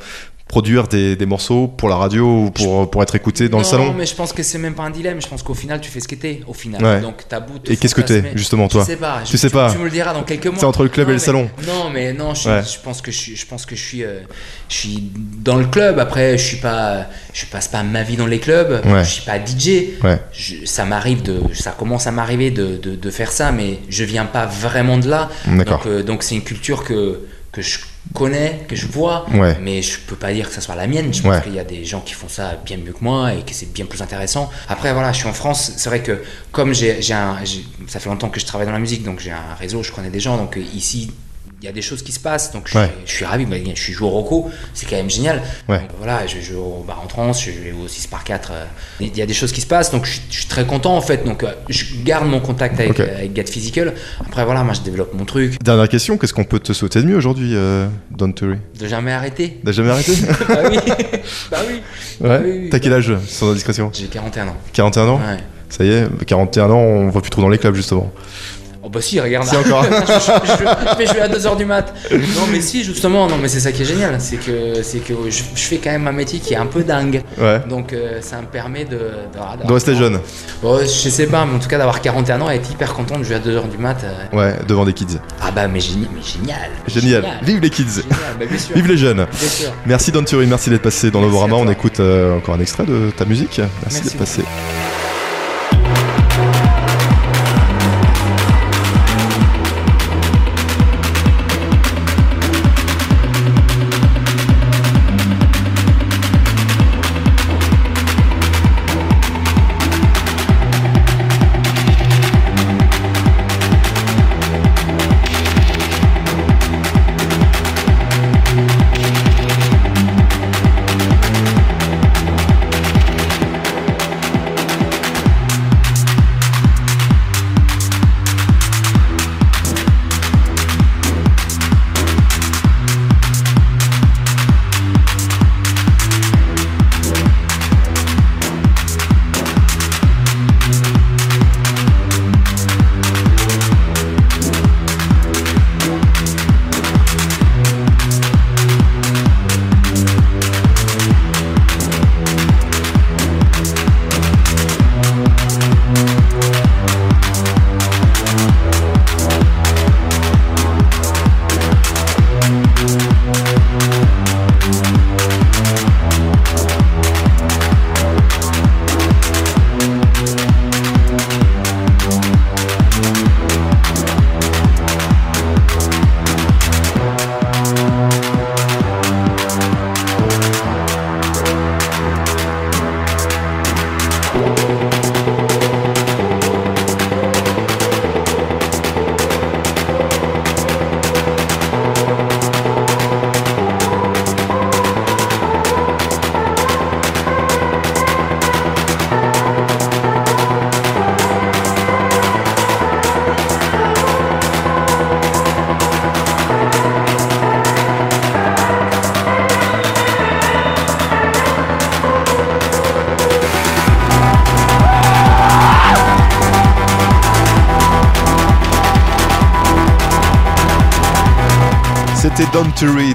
produire 0.50 0.88
des, 0.88 1.14
des 1.14 1.26
morceaux 1.26 1.68
pour 1.68 1.88
la 1.88 1.94
radio 1.94 2.26
ou 2.46 2.50
pour, 2.50 2.90
pour 2.90 3.04
être 3.04 3.14
écouté 3.14 3.48
dans 3.48 3.58
le 3.58 3.62
Non, 3.62 3.70
salon. 3.70 3.94
mais 3.96 4.04
je 4.04 4.16
pense 4.16 4.32
que 4.32 4.42
c'est 4.42 4.58
même 4.58 4.74
pas 4.74 4.82
un 4.82 4.90
dilemme. 4.90 5.22
Je 5.22 5.28
pense 5.28 5.44
qu'au 5.44 5.54
final, 5.54 5.80
tu 5.80 5.88
fais 5.88 6.00
ce 6.00 6.08
que 6.08 6.16
t'es. 6.16 6.40
Au 6.48 6.52
final, 6.54 6.82
Ouais. 6.84 7.00
donc 7.00 7.22
t'as 7.28 7.38
beau 7.38 7.56
te 7.58 7.70
Et 7.72 7.76
qu'est-ce 7.76 7.94
que 7.94 8.00
t'es, 8.00 8.32
justement, 8.34 8.66
toi 8.66 8.82
Je 8.82 8.86
sais 8.88 8.96
pas. 8.96 9.20
Tu 9.24 9.38
sais 9.38 9.48
pas. 9.48 9.70
Tu 9.70 9.78
me 9.78 9.84
le 9.84 9.90
diras 9.90 10.12
dans 10.12 10.24
quelques 10.24 10.46
mois. 10.48 10.56
C'est 10.58 10.66
entre 10.66 10.82
le 10.82 10.88
club 10.88 11.06
Non, 11.06 11.12
et 11.12 11.14
le 11.14 11.20
mais- 11.20 11.24
salon. 11.24 11.50
Non, 11.68 11.90
mais 11.94 12.12
non, 12.12 12.34
je, 12.34 12.48
Ouais. 12.48 12.62
je 12.64 12.80
pense 12.82 13.00
que 13.00 13.12
je 13.12 13.16
suis, 13.16 13.36
je 13.36 13.46
pense 13.46 13.64
que 13.64 13.76
je 13.76 13.80
suis, 13.84 14.02
euh, 14.02 14.18
je 14.68 14.74
suis 14.74 15.10
dans 15.14 15.56
le 15.56 15.66
club. 15.66 16.00
Après, 16.00 16.36
je 16.36 16.44
suis 16.44 16.56
pas, 16.56 17.06
je 17.32 17.46
passe 17.46 17.68
pas 17.68 17.84
ma 17.84 18.02
vie 18.02 18.16
dans 18.16 18.26
les 18.26 18.40
clubs. 18.40 18.84
Ouais. 18.86 19.04
Je 19.04 19.08
suis 19.10 19.22
pas 19.24 19.38
DJ. 19.38 20.00
Ouais. 20.02 20.18
Je- 20.32 20.64
ça 20.64 20.84
m'arrive 20.84 21.22
de, 21.22 21.40
ça 21.54 21.70
commence 21.70 22.08
à 22.08 22.10
m'arriver 22.10 22.50
de, 22.50 22.76
de, 22.76 22.96
de 22.96 23.10
faire 23.10 23.30
ça, 23.30 23.52
mais 23.52 23.78
je 23.88 24.02
viens 24.02 24.24
pas 24.26 24.46
vraiment 24.46 24.98
de 24.98 25.08
là. 25.08 25.28
D'accord. 25.46 25.78
Donc, 25.78 25.86
euh, 25.86 26.02
donc 26.02 26.22
c'est 26.24 26.34
une 26.34 26.42
culture 26.42 26.82
que 26.82 27.20
que 27.52 27.62
je 27.62 27.78
connais, 28.14 28.64
que 28.68 28.76
je 28.76 28.86
vois, 28.86 29.26
Ouais. 29.32 29.56
mais 29.60 29.82
je 29.82 29.98
peux 30.00 30.16
pas 30.16 30.32
dire 30.32 30.48
que 30.48 30.54
ça 30.54 30.60
soit 30.60 30.74
la 30.74 30.86
mienne. 30.86 31.12
Je 31.14 31.22
pense 31.22 31.32
Ouais. 31.36 31.42
qu'il 31.42 31.54
y 31.54 31.58
a 31.58 31.64
des 31.64 31.84
gens 31.84 32.00
qui 32.00 32.14
font 32.14 32.28
ça 32.28 32.56
bien 32.64 32.76
mieux 32.76 32.92
que 32.92 33.02
moi 33.04 33.32
et 33.34 33.42
que 33.42 33.52
c'est 33.54 33.72
bien 33.72 33.86
plus 33.86 34.02
intéressant. 34.02 34.50
Après, 34.68 34.92
voilà, 34.92 35.12
je 35.12 35.18
suis 35.18 35.28
en 35.28 35.32
France. 35.32 35.72
C'est 35.76 35.88
vrai 35.88 36.02
que 36.02 36.22
comme 36.52 36.74
j'ai, 36.74 37.00
j'ai 37.02 37.14
un, 37.14 37.38
j'ai- 37.44 37.64
ça 37.86 38.00
fait 38.00 38.08
longtemps 38.08 38.28
que 38.28 38.40
je 38.40 38.46
travaille 38.46 38.66
dans 38.66 38.72
la 38.72 38.78
musique, 38.78 39.02
donc 39.04 39.20
j'ai 39.20 39.30
un 39.32 39.54
réseau, 39.58 39.82
je 39.82 39.92
connais 39.92 40.10
des 40.10 40.20
gens. 40.20 40.36
Donc 40.36 40.58
ici, 40.74 41.12
il 41.62 41.66
y 41.66 41.68
a 41.68 41.72
des 41.72 41.82
choses 41.82 42.02
qui 42.02 42.12
se 42.12 42.20
passent. 42.20 42.52
Donc 42.52 42.68
je, 42.68 42.78
Ouais. 42.78 42.86
suis, 42.86 42.94
je 43.06 43.12
suis 43.12 43.24
ravi. 43.24 43.46
Je 43.74 43.80
suis 43.80 43.92
joué 43.92 44.06
au 44.06 44.10
Rocco, 44.10 44.50
c'est 44.74 44.88
quand 44.88 44.96
même 44.96 45.10
génial. 45.10 45.42
Ouais. 45.68 45.80
Donc, 45.80 45.90
voilà, 45.98 46.26
je 46.26 46.40
joue 46.40 46.58
au 46.58 46.84
bar 46.86 47.00
en 47.02 47.06
trans, 47.06 47.32
je 47.32 47.50
joue 47.50 47.82
au 47.84 47.88
6 47.88 48.06
par 48.06 48.24
4 48.24 48.52
Il 49.00 49.16
y 49.16 49.22
a 49.22 49.26
des 49.26 49.34
choses 49.34 49.52
qui 49.52 49.60
se 49.60 49.66
passent, 49.66 49.90
donc 49.90 50.04
je, 50.06 50.12
suis- 50.12 50.22
je 50.30 50.36
suis 50.38 50.46
très 50.46 50.64
content 50.66 50.96
en 50.96 51.00
fait. 51.00 51.24
Donc 51.24 51.42
euh, 51.44 51.52
je 51.68 51.84
garde 52.04 52.26
mon 52.26 52.40
contact 52.40 52.78
avec, 52.80 52.92
Ok. 52.92 53.00
euh, 53.00 53.16
avec 53.18 53.34
Get 53.36 53.44
Physical. 53.46 53.94
Après, 54.20 54.44
voilà, 54.44 54.62
moi 54.64 54.74
je 54.74 54.80
développe 54.80 55.12
mon 55.14 55.24
truc, 55.24 55.62
Dernière 55.62 55.88
question, 55.88 56.16
qu'est-ce 56.18 56.34
qu'on 56.34 56.44
peut 56.44 56.58
te 56.60 56.72
souhaiter 56.72 57.02
de 57.02 57.06
mieux 57.06 57.16
aujourd'hui, 57.16 57.54
euh, 57.54 57.86
Don 58.10 58.32
Terry 58.32 58.56
de 58.78 58.86
jamais 58.88 59.12
arrêter. 59.12 59.60
T'as 59.64 59.72
jamais 59.72 59.90
arrêté 59.90 60.12
bah 60.48 60.56
oui, 60.70 60.78
bah 61.50 61.58
oui. 61.68 61.80
Ouais. 62.20 62.40
Oui, 62.44 62.50
oui. 62.62 62.68
T'as 62.70 62.78
quel 62.78 62.92
âge, 62.94 63.12
sans 63.28 63.50
indiscrétion? 63.50 63.90
J'ai 63.92 64.06
41 64.06 64.48
ans. 64.48 64.56
41 64.72 65.08
ans? 65.08 65.16
Ouais. 65.18 65.36
Ça 65.68 65.84
y 65.84 65.90
est, 65.90 66.06
41 66.26 66.70
ans, 66.70 66.78
on 66.78 67.08
voit 67.10 67.22
plus 67.22 67.30
trop 67.30 67.42
dans 67.42 67.48
les 67.48 67.58
clubs 67.58 67.74
justement. 67.74 68.10
Oh 68.82 68.88
bah 68.88 69.00
si, 69.02 69.20
regarde. 69.20 69.46
Si, 69.46 69.56
encore. 69.56 69.84
je, 69.84 71.20
à 71.20 71.28
2h 71.28 71.56
du 71.58 71.66
mat. 71.66 71.92
Non 72.10 72.46
mais 72.50 72.60
si, 72.62 72.82
justement, 72.82 73.26
non 73.26 73.36
mais 73.36 73.48
c'est 73.48 73.60
ça 73.60 73.72
qui 73.72 73.82
est 73.82 73.84
génial, 73.86 74.18
c'est 74.20 74.38
que, 74.38 74.82
c'est 74.82 75.00
que 75.00 75.12
je, 75.28 75.42
je 75.54 75.60
fais 75.62 75.76
quand 75.76 75.90
même 75.90 76.08
un 76.08 76.12
métier 76.12 76.38
qui 76.38 76.54
est 76.54 76.56
un 76.56 76.66
peu 76.66 76.82
dingue. 76.82 77.22
Ouais. 77.38 77.60
Donc 77.68 77.92
euh, 77.92 78.20
ça 78.22 78.40
me 78.40 78.46
permet 78.46 78.84
de... 78.86 78.98
de, 79.66 79.72
rester 79.72 79.94
jeune. 79.94 80.18
Bon, 80.62 80.78
je 80.80 80.86
sais 80.86 81.26
pas, 81.26 81.44
mais 81.44 81.56
en 81.56 81.58
tout 81.58 81.68
cas 81.68 81.76
d'avoir 81.78 82.00
41 82.00 82.40
ans 82.40 82.50
et 82.50 82.54
être 82.54 82.70
hyper 82.70 82.94
content 82.94 83.18
de 83.18 83.24
jouer 83.24 83.36
à 83.36 83.40
2h 83.40 83.68
du 83.70 83.76
mat. 83.78 83.98
euh, 84.04 84.36
Ouais, 84.36 84.54
devant 84.66 84.84
des 84.86 84.94
kids. 84.94 85.18
Ah 85.42 85.50
bah 85.50 85.68
mais, 85.68 85.80
géni- 85.80 86.08
mais 86.14 86.22
génial. 86.22 86.70
Génial. 86.86 87.24
Vive 87.42 87.60
les 87.60 87.70
kids. 87.70 87.84
Génial, 87.96 88.18
bah 88.38 88.46
bien 88.48 88.58
sûr. 88.58 88.74
Vive 88.74 88.86
les 88.88 88.96
jeunes. 88.96 89.26
Bien 89.38 89.48
sûr. 89.48 89.72
Merci 89.86 90.12
Don 90.12 90.24
merci 90.46 90.70
d'être 90.70 90.82
passé 90.82 91.10
dans 91.10 91.20
Merci 91.20 91.32
Novorama. 91.32 91.56
à 91.56 91.58
On 91.58 91.70
écoute 91.70 92.00
euh, 92.00 92.36
encore 92.38 92.54
un 92.54 92.60
extrait 92.60 92.84
de 92.84 93.10
ta 93.16 93.24
musique. 93.24 93.58
Merci, 93.58 93.70
Merci 93.82 94.02
d'être 94.02 94.18
passé. 94.18 94.42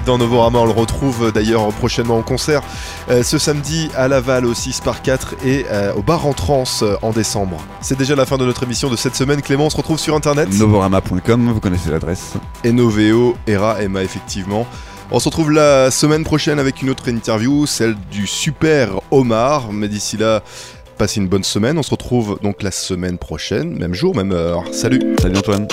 Dans 0.06 0.18
Novorama, 0.18 0.60
on 0.60 0.66
le 0.66 0.70
retrouve 0.70 1.26
euh, 1.26 1.30
d'ailleurs 1.32 1.68
prochainement 1.74 2.16
en 2.16 2.22
concert 2.22 2.62
euh, 3.10 3.22
ce 3.22 3.38
samedi 3.38 3.90
à 3.96 4.06
Laval 4.08 4.46
au 4.46 4.54
6 4.54 4.80
par 4.80 5.02
4 5.02 5.34
et 5.44 5.66
euh, 5.70 5.92
au 5.94 6.02
bar 6.02 6.24
en 6.26 6.34
euh, 6.82 6.96
en 7.02 7.10
décembre. 7.10 7.60
C'est 7.80 7.98
déjà 7.98 8.14
la 8.14 8.24
fin 8.24 8.38
de 8.38 8.46
notre 8.46 8.62
émission 8.62 8.88
de 8.88 8.96
cette 8.96 9.16
semaine. 9.16 9.42
Clément, 9.42 9.66
on 9.66 9.70
se 9.70 9.76
retrouve 9.76 9.98
sur 9.98 10.14
internet. 10.14 10.48
Novorama.com, 10.52 11.52
vous 11.52 11.60
connaissez 11.60 11.90
l'adresse. 11.90 12.34
Et 12.62 12.72
Noveo, 12.72 13.36
Era, 13.46 13.82
Emma 13.82 14.02
effectivement. 14.02 14.66
On 15.10 15.18
se 15.18 15.28
retrouve 15.28 15.50
la 15.50 15.90
semaine 15.90 16.24
prochaine 16.24 16.58
avec 16.58 16.82
une 16.82 16.90
autre 16.90 17.08
interview, 17.08 17.66
celle 17.66 17.96
du 18.10 18.26
super 18.26 19.00
Omar. 19.10 19.72
Mais 19.72 19.88
d'ici 19.88 20.16
là, 20.16 20.42
passez 20.98 21.20
une 21.20 21.28
bonne 21.28 21.44
semaine. 21.44 21.78
On 21.78 21.82
se 21.82 21.90
retrouve 21.90 22.38
donc 22.42 22.62
la 22.62 22.70
semaine 22.70 23.18
prochaine, 23.18 23.76
même 23.76 23.94
jour, 23.94 24.14
même 24.14 24.32
heure. 24.32 24.64
Salut 24.72 25.00
Salut 25.20 25.36
Antoine. 25.38 25.66